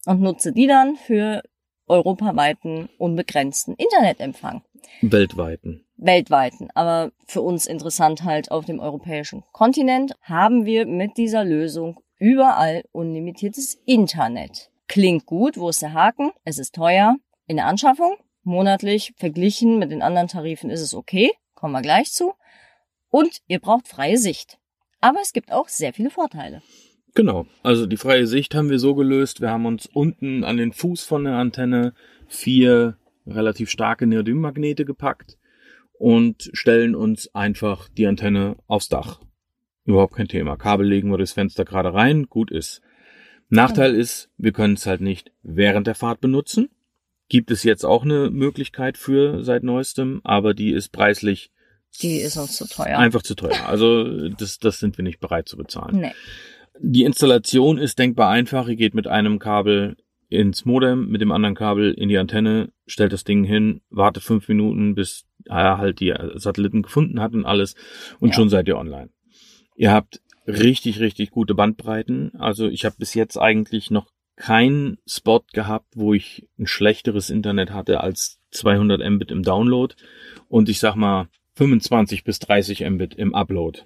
und 0.06 0.20
nutze 0.20 0.52
die 0.52 0.66
dann 0.66 0.96
für 0.96 1.42
europaweiten 1.86 2.88
unbegrenzten 2.98 3.74
Internetempfang. 3.74 4.62
Weltweiten. 5.02 5.85
Weltweiten. 5.96 6.68
Aber 6.74 7.12
für 7.26 7.40
uns 7.42 7.66
interessant 7.66 8.24
halt 8.24 8.50
auf 8.50 8.64
dem 8.64 8.80
europäischen 8.80 9.42
Kontinent 9.52 10.14
haben 10.22 10.66
wir 10.66 10.86
mit 10.86 11.16
dieser 11.16 11.44
Lösung 11.44 12.00
überall 12.18 12.84
unlimitiertes 12.92 13.78
Internet. 13.86 14.70
Klingt 14.88 15.26
gut, 15.26 15.56
wo 15.58 15.68
ist 15.68 15.82
der 15.82 15.92
Haken? 15.92 16.30
Es 16.44 16.58
ist 16.58 16.74
teuer 16.74 17.16
in 17.46 17.56
der 17.56 17.66
Anschaffung. 17.66 18.16
Monatlich 18.42 19.12
verglichen 19.16 19.78
mit 19.78 19.90
den 19.90 20.02
anderen 20.02 20.28
Tarifen 20.28 20.70
ist 20.70 20.80
es 20.80 20.94
okay. 20.94 21.32
Kommen 21.54 21.72
wir 21.72 21.82
gleich 21.82 22.12
zu. 22.12 22.34
Und 23.10 23.38
ihr 23.48 23.58
braucht 23.58 23.88
freie 23.88 24.18
Sicht. 24.18 24.58
Aber 25.00 25.20
es 25.20 25.32
gibt 25.32 25.52
auch 25.52 25.68
sehr 25.68 25.92
viele 25.92 26.10
Vorteile. 26.10 26.62
Genau. 27.14 27.46
Also 27.62 27.86
die 27.86 27.96
freie 27.96 28.26
Sicht 28.26 28.54
haben 28.54 28.70
wir 28.70 28.78
so 28.78 28.94
gelöst. 28.94 29.40
Wir 29.40 29.50
haben 29.50 29.66
uns 29.66 29.86
unten 29.86 30.44
an 30.44 30.58
den 30.58 30.72
Fuß 30.72 31.04
von 31.04 31.24
der 31.24 31.34
Antenne 31.34 31.94
vier 32.28 32.96
relativ 33.26 33.70
starke 33.70 34.06
Neodym-Magnete 34.06 34.84
gepackt 34.84 35.38
und 35.98 36.50
stellen 36.52 36.94
uns 36.94 37.34
einfach 37.34 37.88
die 37.88 38.06
Antenne 38.06 38.56
aufs 38.66 38.88
Dach. 38.88 39.20
Überhaupt 39.84 40.14
kein 40.14 40.28
Thema. 40.28 40.56
Kabel 40.56 40.86
legen 40.86 41.10
wir 41.10 41.16
durchs 41.16 41.32
Fenster 41.32 41.64
gerade 41.64 41.94
rein, 41.94 42.26
gut 42.28 42.50
ist. 42.50 42.80
Nachteil 43.48 43.94
ist, 43.94 44.28
wir 44.36 44.52
können 44.52 44.74
es 44.74 44.86
halt 44.86 45.00
nicht 45.00 45.30
während 45.42 45.86
der 45.86 45.94
Fahrt 45.94 46.20
benutzen. 46.20 46.68
Gibt 47.28 47.50
es 47.50 47.62
jetzt 47.62 47.84
auch 47.84 48.04
eine 48.04 48.30
Möglichkeit 48.30 48.98
für 48.98 49.42
seit 49.42 49.62
neuestem, 49.62 50.20
aber 50.24 50.54
die 50.54 50.72
ist 50.72 50.90
preislich 50.90 51.50
Die 52.02 52.16
ist 52.16 52.36
uns 52.36 52.56
zu 52.56 52.68
teuer. 52.68 52.98
einfach 52.98 53.22
zu 53.22 53.34
teuer. 53.34 53.66
Also 53.66 54.28
das, 54.30 54.58
das 54.58 54.80
sind 54.80 54.98
wir 54.98 55.04
nicht 55.04 55.20
bereit 55.20 55.48
zu 55.48 55.56
bezahlen. 55.56 56.00
Nee. 56.00 56.12
Die 56.80 57.04
Installation 57.04 57.78
ist 57.78 57.98
denkbar 57.98 58.30
einfach. 58.30 58.68
Ihr 58.68 58.76
geht 58.76 58.94
mit 58.94 59.06
einem 59.06 59.38
Kabel 59.38 59.96
ins 60.28 60.64
Modem, 60.64 61.08
mit 61.08 61.20
dem 61.20 61.30
anderen 61.32 61.54
Kabel 61.54 61.92
in 61.94 62.08
die 62.08 62.18
Antenne, 62.18 62.70
stellt 62.86 63.12
das 63.12 63.24
Ding 63.24 63.44
hin, 63.44 63.80
wartet 63.90 64.24
fünf 64.24 64.48
Minuten, 64.48 64.94
bis 64.94 65.24
er 65.48 65.78
halt 65.78 66.00
die 66.00 66.14
Satelliten 66.34 66.82
gefunden 66.82 67.20
hat 67.20 67.32
und 67.34 67.44
alles 67.44 67.74
und 68.20 68.28
Ja. 68.30 68.34
schon 68.34 68.48
seid 68.48 68.68
ihr 68.68 68.76
online. 68.78 69.10
Ihr 69.76 69.92
habt 69.92 70.20
richtig, 70.46 71.00
richtig 71.00 71.30
gute 71.30 71.54
Bandbreiten. 71.54 72.32
Also 72.38 72.68
ich 72.68 72.84
habe 72.84 72.96
bis 72.98 73.14
jetzt 73.14 73.36
eigentlich 73.36 73.90
noch 73.90 74.06
keinen 74.36 74.98
Spot 75.06 75.42
gehabt, 75.52 75.88
wo 75.94 76.12
ich 76.14 76.46
ein 76.58 76.66
schlechteres 76.66 77.30
Internet 77.30 77.72
hatte 77.72 78.00
als 78.00 78.38
200 78.50 79.00
Mbit 79.10 79.30
im 79.30 79.42
Download 79.42 79.94
und 80.48 80.68
ich 80.68 80.78
sag 80.78 80.94
mal 80.94 81.28
25 81.54 82.22
bis 82.24 82.38
30 82.38 82.88
Mbit 82.88 83.14
im 83.14 83.34
Upload. 83.34 83.80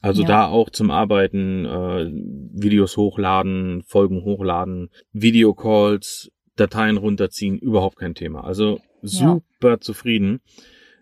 Also 0.00 0.22
Ja. 0.22 0.28
da 0.28 0.46
auch 0.48 0.70
zum 0.70 0.90
Arbeiten, 0.90 1.66
äh, 1.66 2.10
Videos 2.10 2.96
hochladen, 2.96 3.82
Folgen 3.86 4.24
hochladen, 4.24 4.88
Videocalls, 5.12 6.30
Dateien 6.56 6.96
runterziehen, 6.96 7.58
überhaupt 7.58 7.96
kein 7.96 8.14
Thema. 8.14 8.44
Also 8.44 8.80
super 9.02 9.80
zufrieden. 9.80 10.40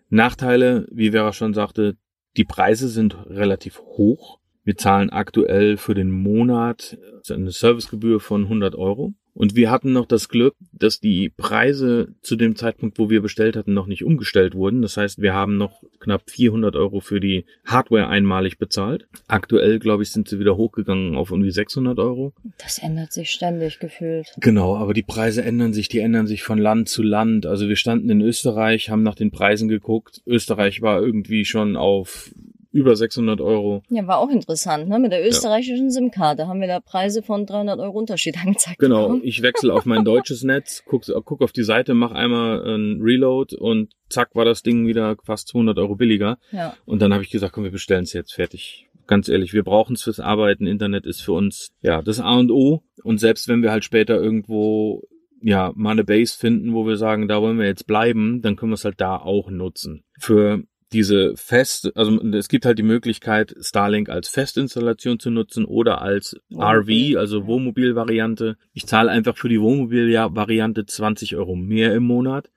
Nachteile, 0.09 0.87
wie 0.91 1.11
Vera 1.11 1.33
schon 1.33 1.53
sagte, 1.53 1.97
die 2.37 2.43
Preise 2.43 2.87
sind 2.87 3.15
relativ 3.27 3.79
hoch. 3.79 4.39
Wir 4.63 4.75
zahlen 4.75 5.09
aktuell 5.09 5.77
für 5.77 5.93
den 5.93 6.11
Monat 6.11 6.97
eine 7.29 7.51
Servicegebühr 7.51 8.19
von 8.19 8.43
100 8.43 8.75
Euro. 8.75 9.13
Und 9.39 9.55
wir 9.55 9.71
hatten 9.71 9.93
noch 9.93 10.05
das 10.05 10.27
Glück, 10.27 10.55
dass 10.73 10.99
die 10.99 11.29
Preise 11.29 12.09
zu 12.21 12.35
dem 12.35 12.57
Zeitpunkt, 12.57 12.99
wo 12.99 13.09
wir 13.09 13.21
bestellt 13.21 13.55
hatten, 13.55 13.73
noch 13.73 13.87
nicht 13.87 14.03
umgestellt 14.03 14.53
wurden. 14.53 14.81
Das 14.81 14.97
heißt, 14.97 15.21
wir 15.21 15.33
haben 15.33 15.55
noch 15.55 15.81
knapp 16.01 16.29
400 16.29 16.75
Euro 16.75 16.99
für 16.99 17.21
die 17.21 17.45
Hardware 17.65 18.09
einmalig 18.09 18.57
bezahlt. 18.57 19.07
Aktuell, 19.29 19.79
glaube 19.79 20.03
ich, 20.03 20.11
sind 20.11 20.27
sie 20.27 20.39
wieder 20.39 20.57
hochgegangen 20.57 21.15
auf 21.15 21.31
irgendwie 21.31 21.51
600 21.51 21.97
Euro. 21.99 22.33
Das 22.57 22.79
ändert 22.79 23.13
sich 23.13 23.31
ständig 23.31 23.79
gefühlt. 23.79 24.27
Genau, 24.41 24.75
aber 24.75 24.93
die 24.93 25.03
Preise 25.03 25.41
ändern 25.41 25.71
sich, 25.71 25.87
die 25.87 25.99
ändern 25.99 26.27
sich 26.27 26.43
von 26.43 26.57
Land 26.57 26.89
zu 26.89 27.01
Land. 27.01 27.45
Also 27.45 27.69
wir 27.69 27.77
standen 27.77 28.09
in 28.09 28.19
Österreich, 28.19 28.89
haben 28.89 29.03
nach 29.03 29.15
den 29.15 29.31
Preisen 29.31 29.69
geguckt. 29.69 30.21
Österreich 30.25 30.81
war 30.81 31.01
irgendwie 31.01 31.45
schon 31.45 31.77
auf 31.77 32.29
über 32.71 32.95
600 32.95 33.41
Euro. 33.41 33.81
Ja, 33.89 34.05
war 34.05 34.19
auch 34.19 34.29
interessant, 34.29 34.87
ne? 34.89 34.99
Mit 34.99 35.11
der 35.11 35.27
österreichischen 35.27 35.89
SIM-Karte 35.89 36.47
haben 36.47 36.61
wir 36.61 36.67
da 36.67 36.79
Preise 36.79 37.23
von 37.23 37.45
300 37.45 37.79
Euro 37.79 37.97
Unterschied 37.97 38.37
angezeigt. 38.41 38.79
Genau, 38.79 39.03
bekommen. 39.03 39.21
ich 39.23 39.41
wechsle 39.41 39.73
auf 39.73 39.85
mein 39.85 40.05
deutsches 40.05 40.43
Netz, 40.43 40.83
guck, 40.85 41.03
guck 41.25 41.41
auf 41.41 41.51
die 41.51 41.63
Seite, 41.63 41.93
mach 41.93 42.11
einmal 42.11 42.63
ein 42.63 43.01
Reload 43.01 43.55
und 43.55 43.93
zack 44.09 44.35
war 44.35 44.45
das 44.45 44.61
Ding 44.61 44.87
wieder 44.87 45.15
fast 45.23 45.47
200 45.49 45.77
Euro 45.79 45.95
billiger. 45.95 46.37
Ja. 46.51 46.75
Und 46.85 47.01
dann 47.01 47.13
habe 47.13 47.23
ich 47.23 47.29
gesagt, 47.29 47.53
komm, 47.53 47.63
wir 47.63 47.71
bestellen 47.71 48.03
es 48.03 48.13
jetzt 48.13 48.33
fertig. 48.33 48.87
Ganz 49.07 49.27
ehrlich, 49.27 49.53
wir 49.53 49.63
brauchen 49.63 49.95
es 49.95 50.03
fürs 50.03 50.19
Arbeiten. 50.19 50.67
Internet 50.67 51.07
ist 51.07 51.21
für 51.21 51.31
uns 51.33 51.71
ja 51.81 52.03
das 52.03 52.19
A 52.19 52.37
und 52.37 52.51
O. 52.51 52.83
Und 53.03 53.19
selbst 53.19 53.47
wenn 53.47 53.63
wir 53.63 53.71
halt 53.71 53.83
später 53.83 54.21
irgendwo 54.21 55.03
ja 55.41 55.71
mal 55.75 55.91
eine 55.91 56.03
Base 56.03 56.37
finden, 56.37 56.73
wo 56.73 56.85
wir 56.85 56.97
sagen, 56.97 57.27
da 57.27 57.41
wollen 57.41 57.57
wir 57.57 57.65
jetzt 57.65 57.87
bleiben, 57.87 58.41
dann 58.43 58.55
können 58.55 58.71
wir 58.71 58.75
es 58.75 58.85
halt 58.85 59.01
da 59.01 59.17
auch 59.17 59.49
nutzen. 59.49 60.03
Für 60.19 60.63
diese 60.91 61.35
fest, 61.35 61.95
also 61.95 62.19
es 62.33 62.47
gibt 62.47 62.65
halt 62.65 62.79
die 62.79 62.83
Möglichkeit, 62.83 63.55
Starlink 63.59 64.09
als 64.09 64.27
Festinstallation 64.27 65.19
zu 65.19 65.29
nutzen 65.29 65.65
oder 65.65 66.01
als 66.01 66.35
Wohnmobil, 66.49 67.15
RV, 67.15 67.19
also 67.19 67.39
ja. 67.41 67.47
Wohnmobil-Variante. 67.47 68.57
Ich 68.73 68.87
zahle 68.87 69.11
einfach 69.11 69.37
für 69.37 69.49
die 69.49 69.61
Wohnmobil-Variante 69.61 70.85
20 70.85 71.35
Euro 71.35 71.55
mehr 71.55 71.93
im 71.93 72.03
Monat, 72.03 72.49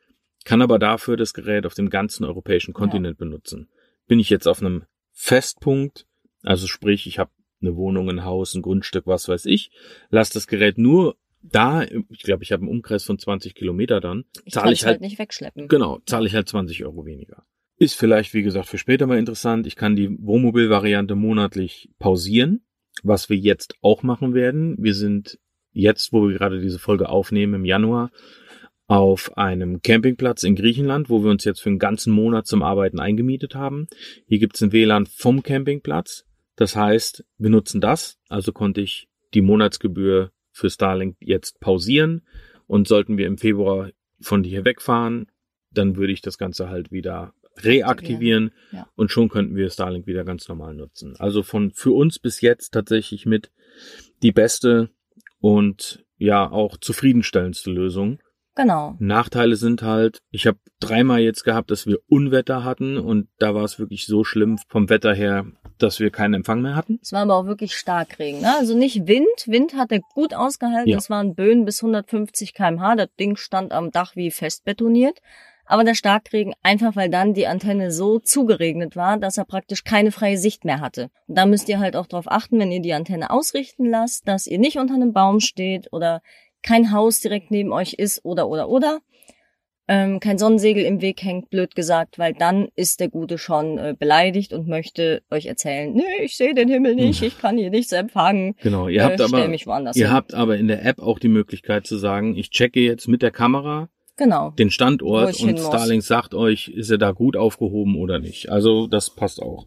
kann 0.45 0.63
aber 0.63 0.79
dafür 0.79 1.17
das 1.17 1.35
Gerät 1.35 1.67
auf 1.67 1.75
dem 1.75 1.91
ganzen 1.91 2.25
europäischen 2.25 2.73
Kontinent 2.73 3.19
benutzen. 3.19 3.69
Bin 4.07 4.19
ich 4.19 4.31
jetzt 4.31 4.49
auf 4.49 4.61
einem 4.61 4.85
Festpunkt, 5.13 6.07
also 6.43 6.67
sprich, 6.67 7.07
ich 7.07 7.19
habe 7.19 7.31
eine 7.61 7.77
Wohnung, 7.77 8.09
ein 8.11 8.25
Haus, 8.25 8.55
ein 8.55 8.63
Grundstück, 8.63 9.07
was 9.07 9.29
weiß 9.29 9.47
ich, 9.47 9.71
lass 10.11 10.31
das 10.31 10.47
Gerät 10.47 10.79
nur 10.79 11.17
da, 11.43 11.83
ich 11.83 12.23
glaube, 12.23 12.45
ich 12.45 12.53
habe 12.53 12.63
einen 12.63 12.71
Umkreis 12.71 13.05
von 13.05 13.19
20 13.19 13.55
Kilometer 13.55 14.01
dann, 14.01 14.25
Ich 14.45 14.55
zahle 14.55 14.73
ich 14.73 14.85
halt 14.85 14.95
halt 14.95 15.01
nicht 15.01 15.19
wegschleppen. 15.19 15.69
Genau, 15.69 15.99
zahle 16.07 16.27
ich 16.27 16.35
halt 16.35 16.49
20 16.49 16.85
Euro 16.85 17.05
weniger. 17.05 17.45
Ist 17.83 17.99
vielleicht, 17.99 18.33
wie 18.33 18.45
gesagt, 18.45 18.69
für 18.69 18.79
später 18.79 19.09
mal 19.09 19.19
interessant. 19.19 19.67
Ich 19.67 19.75
kann 19.75 19.97
die 19.97 20.09
Wohnmobil-Variante 20.09 21.17
monatlich 21.17 21.91
pausieren, 21.99 22.65
was 23.03 23.29
wir 23.29 23.37
jetzt 23.37 23.75
auch 23.83 24.05
machen 24.05 24.35
werden. 24.35 24.77
Wir 24.79 24.95
sind 24.95 25.41
jetzt, 25.73 26.13
wo 26.13 26.29
wir 26.29 26.39
gerade 26.39 26.61
diese 26.61 26.79
Folge 26.79 27.09
aufnehmen, 27.09 27.55
im 27.55 27.65
Januar, 27.65 28.13
auf 28.87 29.37
einem 29.37 29.83
Campingplatz 29.83 30.45
in 30.45 30.55
Griechenland, 30.55 31.11
wo 31.11 31.25
wir 31.25 31.31
uns 31.33 31.43
jetzt 31.43 31.61
für 31.61 31.71
einen 31.71 31.81
ganzen 31.81 32.13
Monat 32.13 32.47
zum 32.47 32.63
Arbeiten 32.63 33.01
eingemietet 33.01 33.57
haben. 33.57 33.89
Hier 34.29 34.39
gibt's 34.39 34.63
ein 34.63 34.71
WLAN 34.71 35.07
vom 35.07 35.43
Campingplatz. 35.43 36.25
Das 36.55 36.77
heißt, 36.77 37.25
wir 37.37 37.51
nutzen 37.51 37.81
das. 37.81 38.17
Also 38.29 38.53
konnte 38.53 38.81
ich 38.81 39.09
die 39.35 39.43
Monatsgebühr 39.43 40.31
für 40.53 40.71
Starlink 40.71 41.17
jetzt 41.19 41.59
pausieren. 41.59 42.23
Und 42.69 42.87
sollten 42.87 43.19
wir 43.19 43.27
im 43.27 43.39
Februar 43.39 43.91
von 44.21 44.45
hier 44.45 44.65
wegfahren, 44.65 45.27
dann 45.73 45.97
würde 45.97 46.13
ich 46.13 46.21
das 46.21 46.39
Ganze 46.39 46.69
halt 46.69 46.93
wieder 46.93 47.35
reaktivieren 47.59 48.51
Ja. 48.71 48.87
und 48.95 49.11
schon 49.11 49.29
könnten 49.29 49.57
wir 49.57 49.71
Starlink 49.71 50.07
wieder 50.07 50.25
ganz 50.25 50.49
normal 50.49 50.75
nutzen. 50.75 51.15
Also 51.19 51.43
von 51.43 51.73
für 51.73 51.93
uns 51.93 52.19
bis 52.19 52.41
jetzt 52.41 52.71
tatsächlich 52.71 53.27
mit 53.27 53.51
die 54.23 54.33
beste 54.33 54.91
und 55.41 56.05
ja 56.17 56.51
auch 56.51 56.77
zufriedenstellendste 56.77 57.71
Lösung. 57.71 58.19
Genau. 58.55 58.97
Nachteile 58.99 59.57
sind 59.57 59.83
halt, 59.83 60.19
ich 60.31 60.47
habe 60.47 60.59
dreimal 60.79 61.21
jetzt 61.21 61.43
gehabt, 61.43 61.71
dass 61.71 61.87
wir 61.87 61.99
Unwetter 62.07 62.65
hatten 62.65 62.99
und 62.99 63.29
da 63.39 63.55
war 63.55 63.65
es 63.65 63.79
wirklich 63.79 64.05
so 64.07 64.25
schlimm 64.25 64.59
vom 64.69 64.91
Wetter 64.91 65.15
her, 65.15 65.47
dass 65.79 66.01
wir 66.01 66.11
keinen 66.11 66.35
Empfang 66.35 66.61
mehr 66.61 66.77
hatten. 66.77 66.99
Es 67.03 67.13
war 67.13 67.23
aber 67.23 67.37
auch 67.37 67.47
wirklich 67.47 67.75
Starkregen. 67.75 68.43
Ne? 68.43 68.55
Also 68.59 68.77
nicht 68.77 69.07
Wind. 69.07 69.27
Wind 69.47 69.75
hat 69.75 69.91
er 69.91 70.01
gut 70.15 70.35
ausgehalten. 70.35 70.91
Ja. 70.91 70.99
Es 70.99 71.09
waren 71.09 71.35
Böen 71.35 71.65
bis 71.65 71.83
150 71.83 72.53
kmh. 72.53 72.97
Das 72.97 73.09
Ding 73.19 73.37
stand 73.37 73.73
am 73.73 73.91
Dach 73.91 74.17
wie 74.17 74.31
fest 74.31 74.65
betoniert. 74.65 75.19
Aber 75.65 75.85
der 75.85 75.95
Starkregen 75.95 76.55
einfach, 76.63 76.97
weil 76.97 77.09
dann 77.09 77.35
die 77.35 77.47
Antenne 77.47 77.91
so 77.93 78.19
zugeregnet 78.19 78.97
war, 78.97 79.17
dass 79.17 79.39
er 79.39 79.45
praktisch 79.45 79.85
keine 79.85 80.11
freie 80.13 80.37
Sicht 80.37 80.65
mehr 80.65 80.81
hatte. 80.81 81.09
Und 81.29 81.37
da 81.39 81.47
müsst 81.47 81.69
ihr 81.69 81.79
halt 81.79 81.97
auch 81.97 82.07
darauf 82.07 82.31
achten, 82.31 82.59
wenn 82.59 82.73
ihr 82.73 82.83
die 82.83 82.93
Antenne 82.95 83.31
ausrichten 83.31 83.87
lasst, 83.89 84.27
dass 84.29 84.47
ihr 84.47 84.59
nicht 84.59 84.77
unter 84.79 84.95
einem 84.95 85.13
Baum 85.13 85.41
steht 85.41 85.89
oder 85.93 86.21
kein 86.63 86.93
Haus 86.93 87.21
direkt 87.21 87.51
neben 87.51 87.73
euch 87.73 87.95
ist 87.95 88.25
oder 88.25 88.49
oder 88.49 88.69
oder. 88.69 89.01
ähm, 89.89 90.21
kein 90.21 90.39
Sonnensegel 90.39 90.85
im 90.85 91.01
Weg 91.01 91.23
hängt, 91.25 91.51
blöd 91.51 91.75
gesagt, 91.75 92.17
weil 92.19 92.35
dann 92.35 92.69
ist 92.77 93.01
der 93.01 93.09
Gute 93.09 93.37
schon 93.37 93.79
äh, 93.79 93.95
beleidigt 93.99 94.53
und 94.53 94.69
möchte 94.69 95.23
euch 95.29 95.47
erzählen, 95.47 95.93
nee, 95.93 96.05
ich 96.23 96.37
sehe 96.37 96.55
den 96.55 96.69
Himmel 96.69 96.95
nicht, 96.95 97.21
ich 97.23 97.37
kann 97.41 97.59
hier 97.59 97.71
nichts 97.71 97.91
empfangen. 97.91 98.55
Genau, 98.63 98.87
ihr 98.87 99.01
Äh, 99.01 99.05
habt 99.05 99.15
stell 99.21 99.27
aber 99.41 99.49
mich 99.49 99.67
woanders 99.67 99.97
ihr 99.97 100.07
hin. 100.07 100.15
habt 100.15 100.35
aber 100.35 100.57
in 100.57 100.69
der 100.69 100.85
App 100.85 101.01
auch 101.01 101.19
die 101.19 101.29
Möglichkeit 101.29 101.85
zu 101.87 101.97
sagen, 101.97 102.37
ich 102.37 102.51
checke 102.51 102.79
jetzt 102.81 103.09
mit 103.09 103.23
der 103.23 103.33
Kamera 103.33 103.89
Genau. 104.23 104.51
den 104.51 104.71
Standort 104.71 105.41
und. 105.41 105.59
Starlink 105.59 106.03
sagt 106.03 106.35
euch, 106.35 106.69
ist 106.69 106.91
er 106.91 106.99
da 106.99 107.11
gut 107.13 107.37
aufgehoben 107.37 107.97
oder 107.97 108.21
nicht. 108.21 108.51
Also 108.51 108.87
das 108.87 109.11
passt 109.11 109.43
auch. 109.43 109.67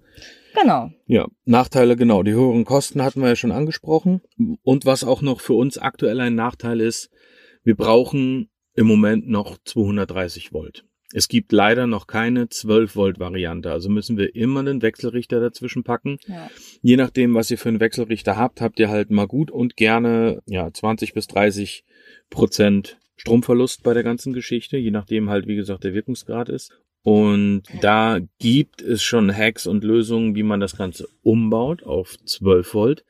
Genau. 0.60 0.92
Ja, 1.08 1.28
Nachteile, 1.44 1.98
genau. 1.98 2.24
Die 2.24 2.32
höheren 2.32 2.64
Kosten 2.64 3.04
hatten 3.04 3.22
wir 3.22 3.28
ja 3.28 3.36
schon 3.36 3.52
angesprochen. 3.52 4.22
Und 4.64 4.86
was 4.86 5.04
auch 5.04 5.22
noch 5.22 5.42
für 5.42 5.54
uns 5.54 5.78
aktuell 5.78 6.22
ein 6.22 6.36
Nachteil 6.36 6.80
ist, 6.80 7.10
wir 7.64 7.76
brauchen 7.76 8.50
im 8.76 8.88
Moment 8.88 9.28
noch 9.28 9.58
230 9.66 10.54
Volt. 10.54 10.86
Es 11.14 11.28
gibt 11.28 11.52
leider 11.52 11.88
noch 11.88 12.08
keine 12.08 12.50
12 12.50 12.96
Volt 12.96 13.20
Variante. 13.20 13.72
Also 13.72 13.90
müssen 13.90 14.18
wir 14.18 14.36
immer 14.36 14.62
einen 14.62 14.82
Wechselrichter 14.82 15.40
dazwischen 15.40 15.84
packen. 15.84 16.18
Ja. 16.28 16.50
Je 16.82 16.96
nachdem, 16.96 17.36
was 17.36 17.52
ihr 17.52 17.58
für 17.58 17.70
einen 17.70 17.80
Wechselrichter 17.80 18.38
habt, 18.38 18.62
habt 18.62 18.80
ihr 18.80 18.90
halt 18.90 19.12
mal 19.12 19.28
gut 19.28 19.52
und 19.52 19.76
gerne 19.76 20.42
ja 20.46 20.72
20 20.72 21.14
bis 21.14 21.28
30 21.28 21.84
Prozent 22.30 22.98
Stromverlust 23.16 23.84
bei 23.84 23.94
der 23.94 24.04
ganzen 24.04 24.34
Geschichte, 24.34 24.78
je 24.78 24.92
nachdem 24.92 25.30
halt, 25.30 25.48
wie 25.48 25.56
gesagt, 25.56 25.84
der 25.84 25.94
Wirkungsgrad 25.94 26.50
ist. 26.50 26.72
Und 27.04 27.64
da 27.82 28.20
gibt 28.40 28.82
es 28.82 29.04
schon 29.04 29.36
Hacks 29.36 29.68
und 29.68 29.84
Lösungen, 29.84 30.36
wie 30.36 30.44
man 30.44 30.60
das 30.60 30.76
Ganze 30.76 31.08
umbaut 31.22 31.84
auf 31.84 32.18
12 32.26 32.74
Volt. 32.74 33.06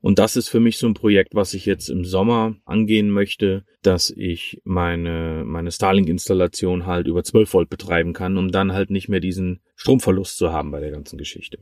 Und 0.00 0.18
das 0.18 0.36
ist 0.36 0.48
für 0.48 0.60
mich 0.60 0.78
so 0.78 0.86
ein 0.86 0.94
Projekt, 0.94 1.34
was 1.34 1.54
ich 1.54 1.64
jetzt 1.64 1.88
im 1.88 2.04
Sommer 2.04 2.56
angehen 2.64 3.10
möchte, 3.10 3.64
dass 3.82 4.10
ich 4.10 4.60
meine, 4.64 5.44
meine 5.46 5.70
Starlink-Installation 5.70 6.84
halt 6.84 7.06
über 7.06 7.24
12 7.24 7.54
Volt 7.54 7.70
betreiben 7.70 8.12
kann, 8.12 8.36
um 8.36 8.50
dann 8.50 8.72
halt 8.72 8.90
nicht 8.90 9.08
mehr 9.08 9.20
diesen 9.20 9.60
Stromverlust 9.76 10.36
zu 10.36 10.52
haben 10.52 10.70
bei 10.70 10.80
der 10.80 10.90
ganzen 10.90 11.16
Geschichte. 11.16 11.58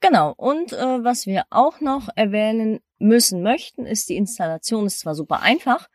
Genau. 0.00 0.34
Und 0.36 0.72
äh, 0.72 1.04
was 1.04 1.26
wir 1.26 1.44
auch 1.50 1.80
noch 1.80 2.08
erwähnen 2.14 2.80
müssen 2.98 3.42
möchten, 3.42 3.86
ist 3.86 4.08
die 4.08 4.16
Installation 4.16 4.86
ist 4.86 5.00
zwar 5.00 5.14
super 5.14 5.40
einfach, 5.42 5.88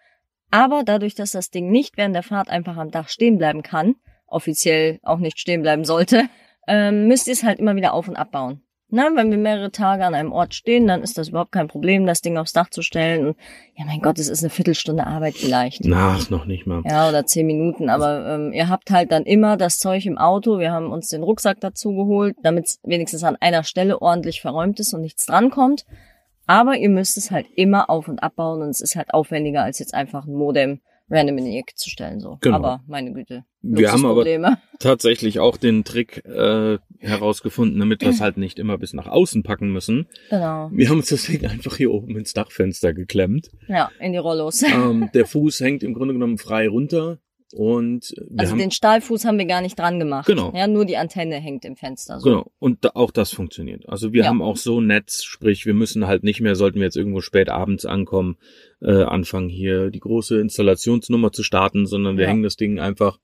aber 0.51 0.83
dadurch, 0.83 1.15
dass 1.15 1.31
das 1.31 1.49
Ding 1.49 1.69
nicht 1.71 1.97
während 1.97 2.15
der 2.15 2.23
Fahrt 2.23 2.49
einfach 2.49 2.77
am 2.77 2.91
Dach 2.91 3.09
stehen 3.09 3.37
bleiben 3.37 3.63
kann, 3.63 3.95
offiziell 4.27 4.99
auch 5.03 5.19
nicht 5.19 5.39
stehen 5.39 5.61
bleiben 5.61 5.85
sollte, 5.85 6.23
ähm, 6.67 7.07
müsst 7.07 7.27
ihr 7.27 7.33
es 7.33 7.43
halt 7.43 7.59
immer 7.59 7.75
wieder 7.75 7.93
auf 7.93 8.07
und 8.07 8.15
abbauen. 8.15 8.61
Na, 8.91 9.11
wenn 9.15 9.29
wir 9.29 9.37
mehrere 9.37 9.69
Tage 9.69 10.03
an 10.03 10.15
einem 10.15 10.31
Ort 10.31 10.55
stehen, 10.55 10.87
dann 10.87 11.03
ist 11.03 11.19
das 11.19 11.29
überhaupt 11.29 11.51
kein 11.51 11.67
Problem, 11.67 12.07
das 12.07 12.21
Ding 12.21 12.37
aufs 12.39 12.53
Dach 12.53 12.71
zu 12.71 12.81
stellen. 12.81 13.27
Und 13.27 13.37
ja, 13.75 13.85
mein 13.85 14.01
Gott, 14.01 14.17
es 14.17 14.29
ist 14.29 14.41
eine 14.41 14.49
Viertelstunde 14.49 15.05
Arbeit 15.05 15.35
vielleicht. 15.35 15.85
Nach 15.85 16.27
noch 16.31 16.45
nicht 16.45 16.65
mal. 16.65 16.81
Ja, 16.85 17.07
oder 17.07 17.23
zehn 17.27 17.45
Minuten, 17.45 17.87
aber 17.87 18.27
ähm, 18.27 18.51
ihr 18.51 18.67
habt 18.67 18.89
halt 18.89 19.11
dann 19.11 19.25
immer 19.25 19.57
das 19.57 19.77
Zeug 19.77 20.07
im 20.07 20.17
Auto. 20.17 20.57
Wir 20.57 20.71
haben 20.71 20.91
uns 20.91 21.09
den 21.09 21.21
Rucksack 21.21 21.59
dazu 21.59 21.93
geholt, 21.93 22.35
damit 22.41 22.65
es 22.65 22.79
wenigstens 22.81 23.23
an 23.23 23.37
einer 23.39 23.63
Stelle 23.63 24.01
ordentlich 24.01 24.41
verräumt 24.41 24.79
ist 24.79 24.91
und 24.95 25.01
nichts 25.01 25.27
drankommt. 25.27 25.85
Aber 26.49 26.77
ihr 26.77 26.89
müsst 26.89 27.15
es 27.15 27.29
halt 27.29 27.45
immer 27.55 27.91
auf 27.91 28.07
und 28.07 28.23
abbauen 28.23 28.63
und 28.63 28.69
es 28.69 28.81
ist 28.81 28.95
halt 28.95 29.13
aufwendiger, 29.13 29.61
als 29.61 29.77
jetzt 29.77 29.93
einfach 29.93 30.25
ein 30.25 30.33
Modem 30.33 30.79
random 31.07 31.37
in 31.37 31.45
die 31.45 31.57
Ecke 31.59 31.75
zu 31.75 31.91
stellen. 31.91 32.19
So. 32.19 32.39
Genau. 32.41 32.55
Aber 32.55 32.83
meine 32.87 33.13
Güte. 33.13 33.45
Wir 33.61 33.91
haben 33.91 34.03
aber 34.03 34.25
tatsächlich 34.79 35.39
auch 35.39 35.57
den 35.57 35.83
Trick 35.83 36.25
äh, 36.25 36.79
herausgefunden, 36.97 37.77
damit 37.77 38.01
wir 38.01 38.09
es 38.09 38.19
halt 38.21 38.37
nicht 38.37 38.57
immer 38.57 38.79
bis 38.79 38.93
nach 38.93 39.05
außen 39.05 39.43
packen 39.43 39.71
müssen. 39.71 40.07
Genau. 40.31 40.71
Wir 40.73 40.89
haben 40.89 40.97
uns 40.97 41.09
das 41.09 41.25
Ding 41.27 41.45
einfach 41.45 41.77
hier 41.77 41.91
oben 41.91 42.17
ins 42.17 42.33
Dachfenster 42.33 42.95
geklemmt. 42.95 43.51
Ja, 43.67 43.91
in 43.99 44.13
die 44.13 44.17
Rollos. 44.17 44.63
ähm, 44.63 45.09
der 45.13 45.27
Fuß 45.27 45.59
hängt 45.59 45.83
im 45.83 45.93
Grunde 45.93 46.15
genommen 46.15 46.39
frei 46.39 46.67
runter 46.67 47.19
und 47.53 48.13
wir 48.29 48.39
Also 48.41 48.51
haben 48.51 48.59
den 48.59 48.71
Stahlfuß 48.71 49.25
haben 49.25 49.37
wir 49.39 49.45
gar 49.45 49.61
nicht 49.61 49.77
dran 49.79 49.99
gemacht. 49.99 50.27
Genau. 50.27 50.51
Ja, 50.55 50.67
nur 50.67 50.85
die 50.85 50.97
Antenne 50.97 51.35
hängt 51.35 51.65
im 51.65 51.75
Fenster. 51.75 52.19
So. 52.19 52.29
Genau. 52.29 52.51
Und 52.59 52.85
da, 52.85 52.91
auch 52.93 53.11
das 53.11 53.31
funktioniert. 53.31 53.87
Also 53.89 54.13
wir 54.13 54.23
Ja. 54.23 54.29
haben 54.29 54.41
auch 54.41 54.57
so 54.57 54.81
Netz, 54.81 55.23
sprich, 55.23 55.65
wir 55.65 55.73
müssen 55.73 56.05
halt 56.07 56.23
nicht 56.23 56.41
mehr, 56.41 56.55
sollten 56.55 56.77
wir 56.79 56.85
jetzt 56.85 56.97
irgendwo 56.97 57.21
spät 57.21 57.49
abends 57.49 57.85
ankommen, 57.85 58.37
äh, 58.81 59.03
anfangen 59.03 59.49
hier 59.49 59.89
die 59.89 59.99
große 59.99 60.39
Installationsnummer 60.39 61.31
zu 61.31 61.43
starten, 61.43 61.85
sondern 61.85 62.17
wir 62.17 62.25
Ja. 62.25 62.29
hängen 62.29 62.43
das 62.43 62.55
Ding 62.55 62.79
einfach 62.79 63.19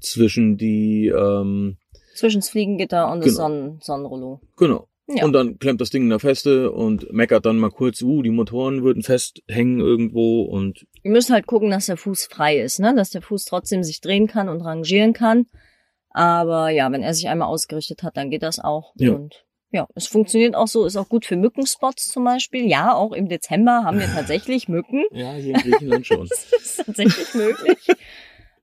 zwischen 0.00 0.56
die, 0.56 1.08
ähm, 1.08 1.76
Zwischen 2.14 2.40
das 2.40 2.48
Fliegengitter 2.48 3.10
und 3.12 3.18
das 3.20 3.34
Genau. 3.36 3.48
Sonnen 3.48 3.78
Sonnenrollo. 3.82 4.40
genau. 4.56 4.88
Ja. 5.08 5.24
Und 5.24 5.32
dann 5.32 5.58
klemmt 5.58 5.80
das 5.80 5.90
Ding 5.90 6.02
in 6.02 6.10
der 6.10 6.18
Feste 6.18 6.72
und 6.72 7.12
meckert 7.12 7.46
dann 7.46 7.58
mal 7.58 7.70
kurz, 7.70 8.02
uh, 8.02 8.22
die 8.22 8.30
Motoren 8.30 8.82
würden 8.82 9.02
festhängen 9.02 9.78
irgendwo 9.78 10.42
und 10.42 10.86
Ihr 11.04 11.12
müsst 11.12 11.30
halt 11.30 11.46
gucken, 11.46 11.70
dass 11.70 11.86
der 11.86 11.96
Fuß 11.96 12.26
frei 12.26 12.58
ist, 12.58 12.80
ne? 12.80 12.92
Dass 12.94 13.10
der 13.10 13.22
Fuß 13.22 13.44
trotzdem 13.44 13.84
sich 13.84 14.00
drehen 14.00 14.26
kann 14.26 14.48
und 14.48 14.62
rangieren 14.62 15.12
kann. 15.12 15.46
Aber 16.10 16.70
ja, 16.70 16.90
wenn 16.90 17.02
er 17.02 17.14
sich 17.14 17.28
einmal 17.28 17.48
ausgerichtet 17.48 18.02
hat, 18.02 18.16
dann 18.16 18.30
geht 18.30 18.42
das 18.42 18.58
auch. 18.58 18.94
Ja. 18.96 19.12
Und 19.12 19.44
ja, 19.70 19.86
es 19.94 20.06
funktioniert 20.06 20.54
auch 20.54 20.68
so, 20.68 20.86
ist 20.86 20.96
auch 20.96 21.08
gut 21.08 21.26
für 21.26 21.36
Mückenspots 21.36 22.08
zum 22.08 22.24
Beispiel. 22.24 22.66
Ja, 22.66 22.94
auch 22.94 23.12
im 23.12 23.28
Dezember 23.28 23.84
haben 23.84 24.00
wir 24.00 24.06
tatsächlich 24.06 24.68
Mücken. 24.68 25.04
ja, 25.12 25.34
hier 25.34 25.54
in 25.54 25.60
Griechenland 25.60 26.06
schon. 26.06 26.28
Das 26.28 26.62
ist 26.62 26.86
tatsächlich 26.86 27.34
möglich. 27.34 27.78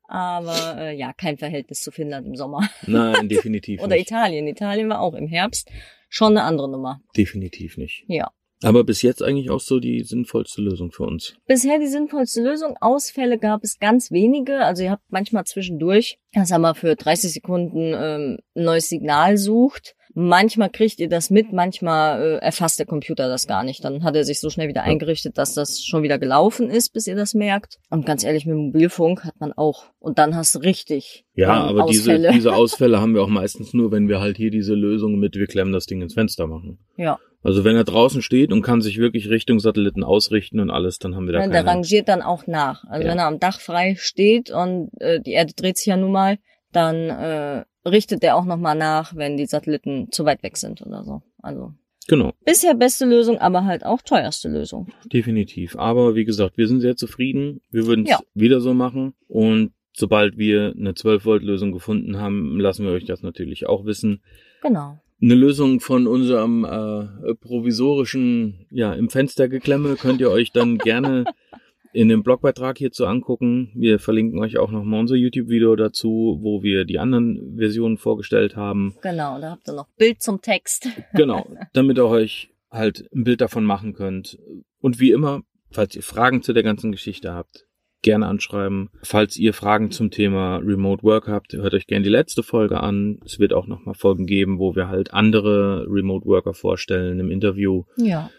Aber 0.08 0.76
äh, 0.78 0.96
ja, 0.96 1.14
kein 1.14 1.38
Verhältnis 1.38 1.82
zu 1.82 1.92
Finnland 1.92 2.28
im 2.28 2.36
Sommer. 2.36 2.70
Nein, 2.86 3.30
definitiv 3.30 3.82
Oder 3.82 3.96
nicht. 3.96 4.12
Italien. 4.12 4.48
Italien 4.48 4.90
war 4.90 5.00
auch 5.00 5.14
im 5.14 5.28
Herbst 5.28 5.72
schon 6.14 6.38
eine 6.38 6.44
andere 6.44 6.70
Nummer. 6.70 7.02
Definitiv 7.18 7.78
nicht. 7.78 8.06
Ja. 8.08 8.32
Aber 8.62 8.84
bis 8.84 9.02
jetzt 9.02 9.22
eigentlich 9.22 9.50
auch 9.50 9.60
so 9.60 9.80
die 9.80 10.04
sinnvollste 10.04 10.62
Lösung 10.62 10.92
für 10.92 11.04
uns. 11.04 11.36
Bisher 11.48 11.80
die 11.80 11.88
sinnvollste 11.88 12.42
Lösung. 12.42 12.78
Ausfälle 12.80 13.38
gab 13.38 13.64
es 13.64 13.80
ganz 13.80 14.10
wenige. 14.12 14.60
Also 14.60 14.84
ihr 14.84 14.92
habt 14.92 15.04
manchmal 15.10 15.44
zwischendurch, 15.44 16.20
dass 16.32 16.52
er 16.52 16.60
mal 16.60 16.76
für 16.76 16.96
30 16.96 17.34
Sekunden 17.34 17.94
ähm, 17.94 18.38
ein 18.56 18.64
neues 18.64 18.88
Signal 18.88 19.38
sucht. 19.38 19.96
Manchmal 20.16 20.70
kriegt 20.70 21.00
ihr 21.00 21.10
das 21.10 21.30
mit, 21.30 21.52
manchmal 21.54 22.22
äh, 22.22 22.36
erfasst 22.46 22.78
der 22.80 22.86
Computer 22.86 23.28
das 23.28 23.48
gar 23.48 23.64
nicht. 23.64 23.84
Dann 23.84 24.04
hat 24.04 24.16
er 24.16 24.24
sich 24.24 24.40
so 24.40 24.50
schnell 24.50 24.68
wieder 24.68 24.84
eingerichtet, 24.84 25.38
dass 25.38 25.54
das 25.54 25.84
schon 25.84 26.04
wieder 26.04 26.20
gelaufen 26.20 26.70
ist, 26.70 26.94
bis 26.94 27.08
ihr 27.08 27.16
das 27.16 27.34
merkt. 27.34 27.80
Und 27.90 28.06
ganz 28.06 28.24
ehrlich, 28.24 28.46
mit 28.46 28.56
Mobilfunk 28.56 29.24
hat 29.24 29.40
man 29.40 29.54
auch. 29.54 29.86
Und 30.00 30.20
dann 30.20 30.36
hast 30.36 30.54
du 30.56 30.60
richtig 30.60 31.26
Ja, 31.34 31.70
ähm, 31.70 31.70
aber 31.78 31.90
diese, 31.90 32.12
Ausfälle. 32.12 32.32
diese 32.34 32.54
Ausfälle 32.56 33.02
haben 33.02 33.16
wir 33.16 33.24
auch 33.24 33.28
meistens 33.28 33.74
nur, 33.74 33.92
wenn 33.92 34.08
wir 34.08 34.20
halt 34.20 34.38
hier 34.38 34.52
diese 34.52 34.76
Lösung 34.76 35.18
mit, 35.20 35.36
wir 35.36 35.48
klemmen 35.48 35.74
das 35.74 35.86
Ding 35.88 36.02
ins 36.02 36.14
Fenster 36.14 36.48
machen. 36.48 36.80
ja. 36.98 37.20
Also 37.46 37.66
wenn 37.66 37.76
er 37.76 37.84
draußen 37.84 38.22
steht 38.22 38.54
und 38.54 38.62
kann 38.62 38.80
sich 38.80 39.00
wirklich 39.00 39.30
Richtung 39.30 39.60
Satelliten 39.60 40.02
ausrichten 40.06 40.62
und 40.62 40.70
alles, 40.70 40.98
dann 40.98 41.14
haben 41.14 41.26
wir 41.26 41.34
da 41.34 41.40
Ja, 41.42 41.48
der 41.48 41.64
keine... 41.66 41.72
rangiert 41.72 42.08
dann 42.08 42.22
auch 42.22 42.48
nach. 42.48 42.86
Also 42.86 43.04
Ja. 43.06 43.12
wenn 43.12 43.18
er 43.20 43.26
am 43.28 43.38
Dach 43.42 43.60
frei 43.60 43.96
steht 44.00 44.50
und 44.50 44.92
äh, 45.02 45.20
die 45.20 45.32
Erde 45.34 45.52
dreht 45.54 45.76
sich 45.78 45.88
ja 45.88 45.98
nun 45.98 46.14
mal, 46.14 46.38
dann 46.76 46.96
äh, 47.10 47.64
richtet 47.88 48.24
der 48.24 48.36
auch 48.36 48.46
nochmal 48.46 48.76
nach, 48.76 49.16
wenn 49.16 49.38
die 49.38 49.46
Satelliten 49.46 50.12
zu 50.12 50.26
weit 50.26 50.44
weg 50.44 50.58
sind 50.58 50.82
oder 50.82 51.04
so. 51.04 51.22
Also 51.42 51.74
Genau, 52.08 52.34
bisher 52.44 52.74
beste 52.74 53.06
Lösung, 53.06 53.38
aber 53.38 53.64
halt 53.64 53.86
auch 53.86 54.02
teuerste 54.02 54.50
Lösung. 54.50 54.88
definitiv. 55.06 55.78
Aber 55.78 56.16
wie 56.16 56.26
gesagt, 56.26 56.58
wir 56.58 56.68
sind 56.68 56.82
sehr 56.82 56.98
zufrieden. 56.98 57.62
Wir 57.72 57.86
würden 57.88 58.04
es 58.04 58.12
Ja. 58.12 58.20
wieder 58.34 58.60
so 58.60 58.74
machen. 58.74 59.14
Und 59.30 59.72
sobald 59.94 60.38
wir 60.38 60.74
eine 60.78 60.92
12-Volt-Lösung 60.92 61.72
gefunden 61.72 62.18
haben, 62.20 62.60
lassen 62.60 62.86
wir 62.86 62.92
euch 62.92 63.06
das 63.06 63.22
natürlich 63.22 63.68
auch 63.68 63.86
wissen. 63.86 64.22
Genau. 64.62 65.00
Eine 65.22 65.36
Lösung 65.36 65.80
von 65.80 66.06
unserem 66.08 66.66
äh, 66.66 67.36
provisorischen, 67.36 68.66
ja, 68.70 68.94
im 68.94 69.10
Fenster 69.10 69.48
geklemme 69.48 69.96
könnt 69.96 70.20
ihr 70.20 70.30
euch 70.30 70.52
dann 70.52 70.80
gerne 70.80 71.24
in 71.94 72.10
dem 72.10 72.24
Blogbeitrag 72.24 72.78
hierzu 72.78 73.06
angucken. 73.06 73.72
Wir 73.76 74.00
verlinken 74.00 74.40
euch 74.40 74.58
auch 74.58 74.72
nochmal 74.72 75.00
unser 75.00 75.16
YouTube-Video 75.16 75.76
dazu, 75.76 76.40
wo 76.42 76.64
wir 76.64 76.86
die 76.86 77.00
anderen 77.00 77.56
Versionen 77.58 77.98
vorgestellt 77.98 78.56
haben. 78.56 78.96
Genau, 79.02 79.40
da 79.40 79.52
habt 79.52 79.68
ihr 79.68 79.74
noch 79.74 79.88
Bild 79.98 80.22
zum 80.22 80.42
Text. 80.42 80.88
Genau, 81.14 81.48
damit 81.74 81.98
ihr 81.98 82.08
euch 82.08 82.50
halt 82.72 83.08
ein 83.14 83.24
Bild 83.24 83.42
davon 83.42 83.66
machen 83.66 83.94
könnt. 83.94 84.40
Und 84.82 85.00
wie 85.00 85.12
immer, 85.12 85.42
falls 85.70 85.96
ihr 85.96 86.02
Fragen 86.02 86.42
zu 86.42 86.54
der 86.54 86.64
ganzen 86.64 86.92
Geschichte 86.92 87.34
habt, 87.34 87.68
gerne 88.02 88.26
anschreiben. 88.28 88.90
Falls 89.04 89.38
ihr 89.38 89.54
Fragen 89.54 89.92
zum 89.92 90.12
Thema 90.12 90.58
Remote 90.58 91.04
Work 91.04 91.28
habt, 91.28 91.54
hört 91.54 91.74
euch 91.74 91.88
gerne 91.88 92.04
die 92.04 92.10
letzte 92.10 92.44
Folge 92.44 92.82
an. 92.82 93.20
Es 93.26 93.40
wird 93.40 93.54
auch 93.54 93.68
nochmal 93.68 93.96
Folgen 93.96 94.26
geben, 94.26 94.60
wo 94.60 94.76
wir 94.76 94.90
halt 94.90 95.14
andere 95.14 95.86
Remote 95.88 96.26
Worker 96.26 96.54
vorstellen 96.54 97.20
im 97.20 97.32
Interview, 97.32 97.84
Ja. 97.96 98.30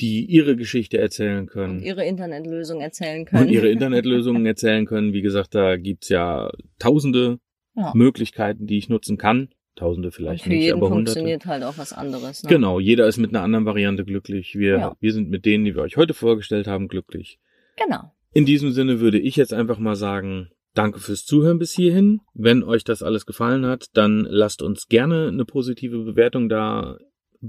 Die 0.00 0.24
ihre 0.24 0.56
Geschichte 0.56 0.98
erzählen 0.98 1.40
Und 1.40 1.46
können. 1.50 1.80
ihre 1.80 2.04
Internetlösung 2.04 2.80
erzählen 2.80 3.24
können. 3.24 3.44
Und 3.46 3.52
ihre 3.52 3.68
Internetlösungen 3.68 4.44
erzählen 4.46 4.86
können. 4.86 5.12
Wie 5.12 5.22
gesagt, 5.22 5.54
da 5.54 5.76
gibt's 5.76 6.08
ja 6.08 6.50
tausende 6.78 7.38
Ja. 7.76 7.92
Möglichkeiten, 7.94 8.66
die 8.66 8.78
ich 8.78 8.88
nutzen 8.88 9.16
kann. 9.18 9.48
Tausende 9.76 10.08
Und 10.08 10.12
vielleicht 10.12 10.44
für 10.44 10.50
nicht, 10.50 10.62
jeden 10.62 10.76
aber 10.78 10.88
hunderte. 10.90 11.10
funktioniert 11.12 11.46
halt 11.46 11.64
auch 11.64 11.78
was 11.78 11.92
anderes. 11.92 12.44
Ne? 12.44 12.48
Genau, 12.50 12.78
jeder 12.78 13.08
ist 13.08 13.18
mit 13.18 13.30
einer 13.34 13.42
anderen 13.42 13.64
Variante 13.66 14.04
glücklich. 14.04 14.54
Wir, 14.56 14.78
Ja. 14.78 14.96
wir 15.00 15.12
sind 15.12 15.30
mit 15.30 15.44
denen, 15.44 15.64
die 15.64 15.74
wir 15.74 15.82
euch 15.82 15.96
heute 15.96 16.14
vorgestellt 16.14 16.66
haben, 16.68 16.86
glücklich. 16.88 17.38
Genau. 17.76 18.12
In 18.32 18.46
diesem 18.46 18.70
Sinne 18.70 19.00
würde 19.00 19.18
ich 19.18 19.34
jetzt 19.36 19.52
einfach 19.52 19.78
mal 19.78 19.96
sagen, 19.96 20.48
danke 20.74 21.00
fürs 21.00 21.24
Zuhören 21.24 21.58
bis 21.58 21.72
hierhin. 21.72 22.20
Wenn 22.34 22.62
euch 22.62 22.84
das 22.84 23.02
alles 23.02 23.26
gefallen 23.26 23.66
hat, 23.66 23.86
dann 23.94 24.26
lasst 24.28 24.62
uns 24.62 24.86
gerne 24.88 25.28
eine 25.28 25.44
positive 25.44 26.04
Bewertung 26.04 26.48
da 26.48 26.98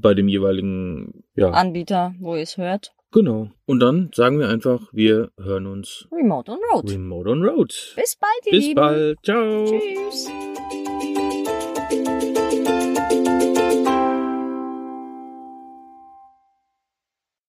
bei 0.01 0.13
dem 0.13 0.27
jeweiligen, 0.27 1.23
ja, 1.35 1.51
Anbieter, 1.51 2.13
wo 2.19 2.35
ihr 2.35 2.43
es 2.43 2.57
hört. 2.57 2.93
Genau. 3.11 3.49
Und 3.65 3.79
dann 3.79 4.09
sagen 4.13 4.39
wir 4.39 4.49
einfach, 4.49 4.89
wir 4.91 5.31
hören 5.39 5.67
uns 5.67 6.07
Remote 6.11 6.51
on 6.51 6.59
Road. 6.73 6.91
remote 6.91 7.29
on 7.29 7.43
road. 7.43 7.73
Bis 7.95 8.17
bald, 8.17 8.31
ihr 8.45 8.51
Bis 8.51 8.65
Lieben. 8.67 8.75
bald. 8.75 9.17
Ciao. 9.23 9.65
Tschüss. 9.65 10.29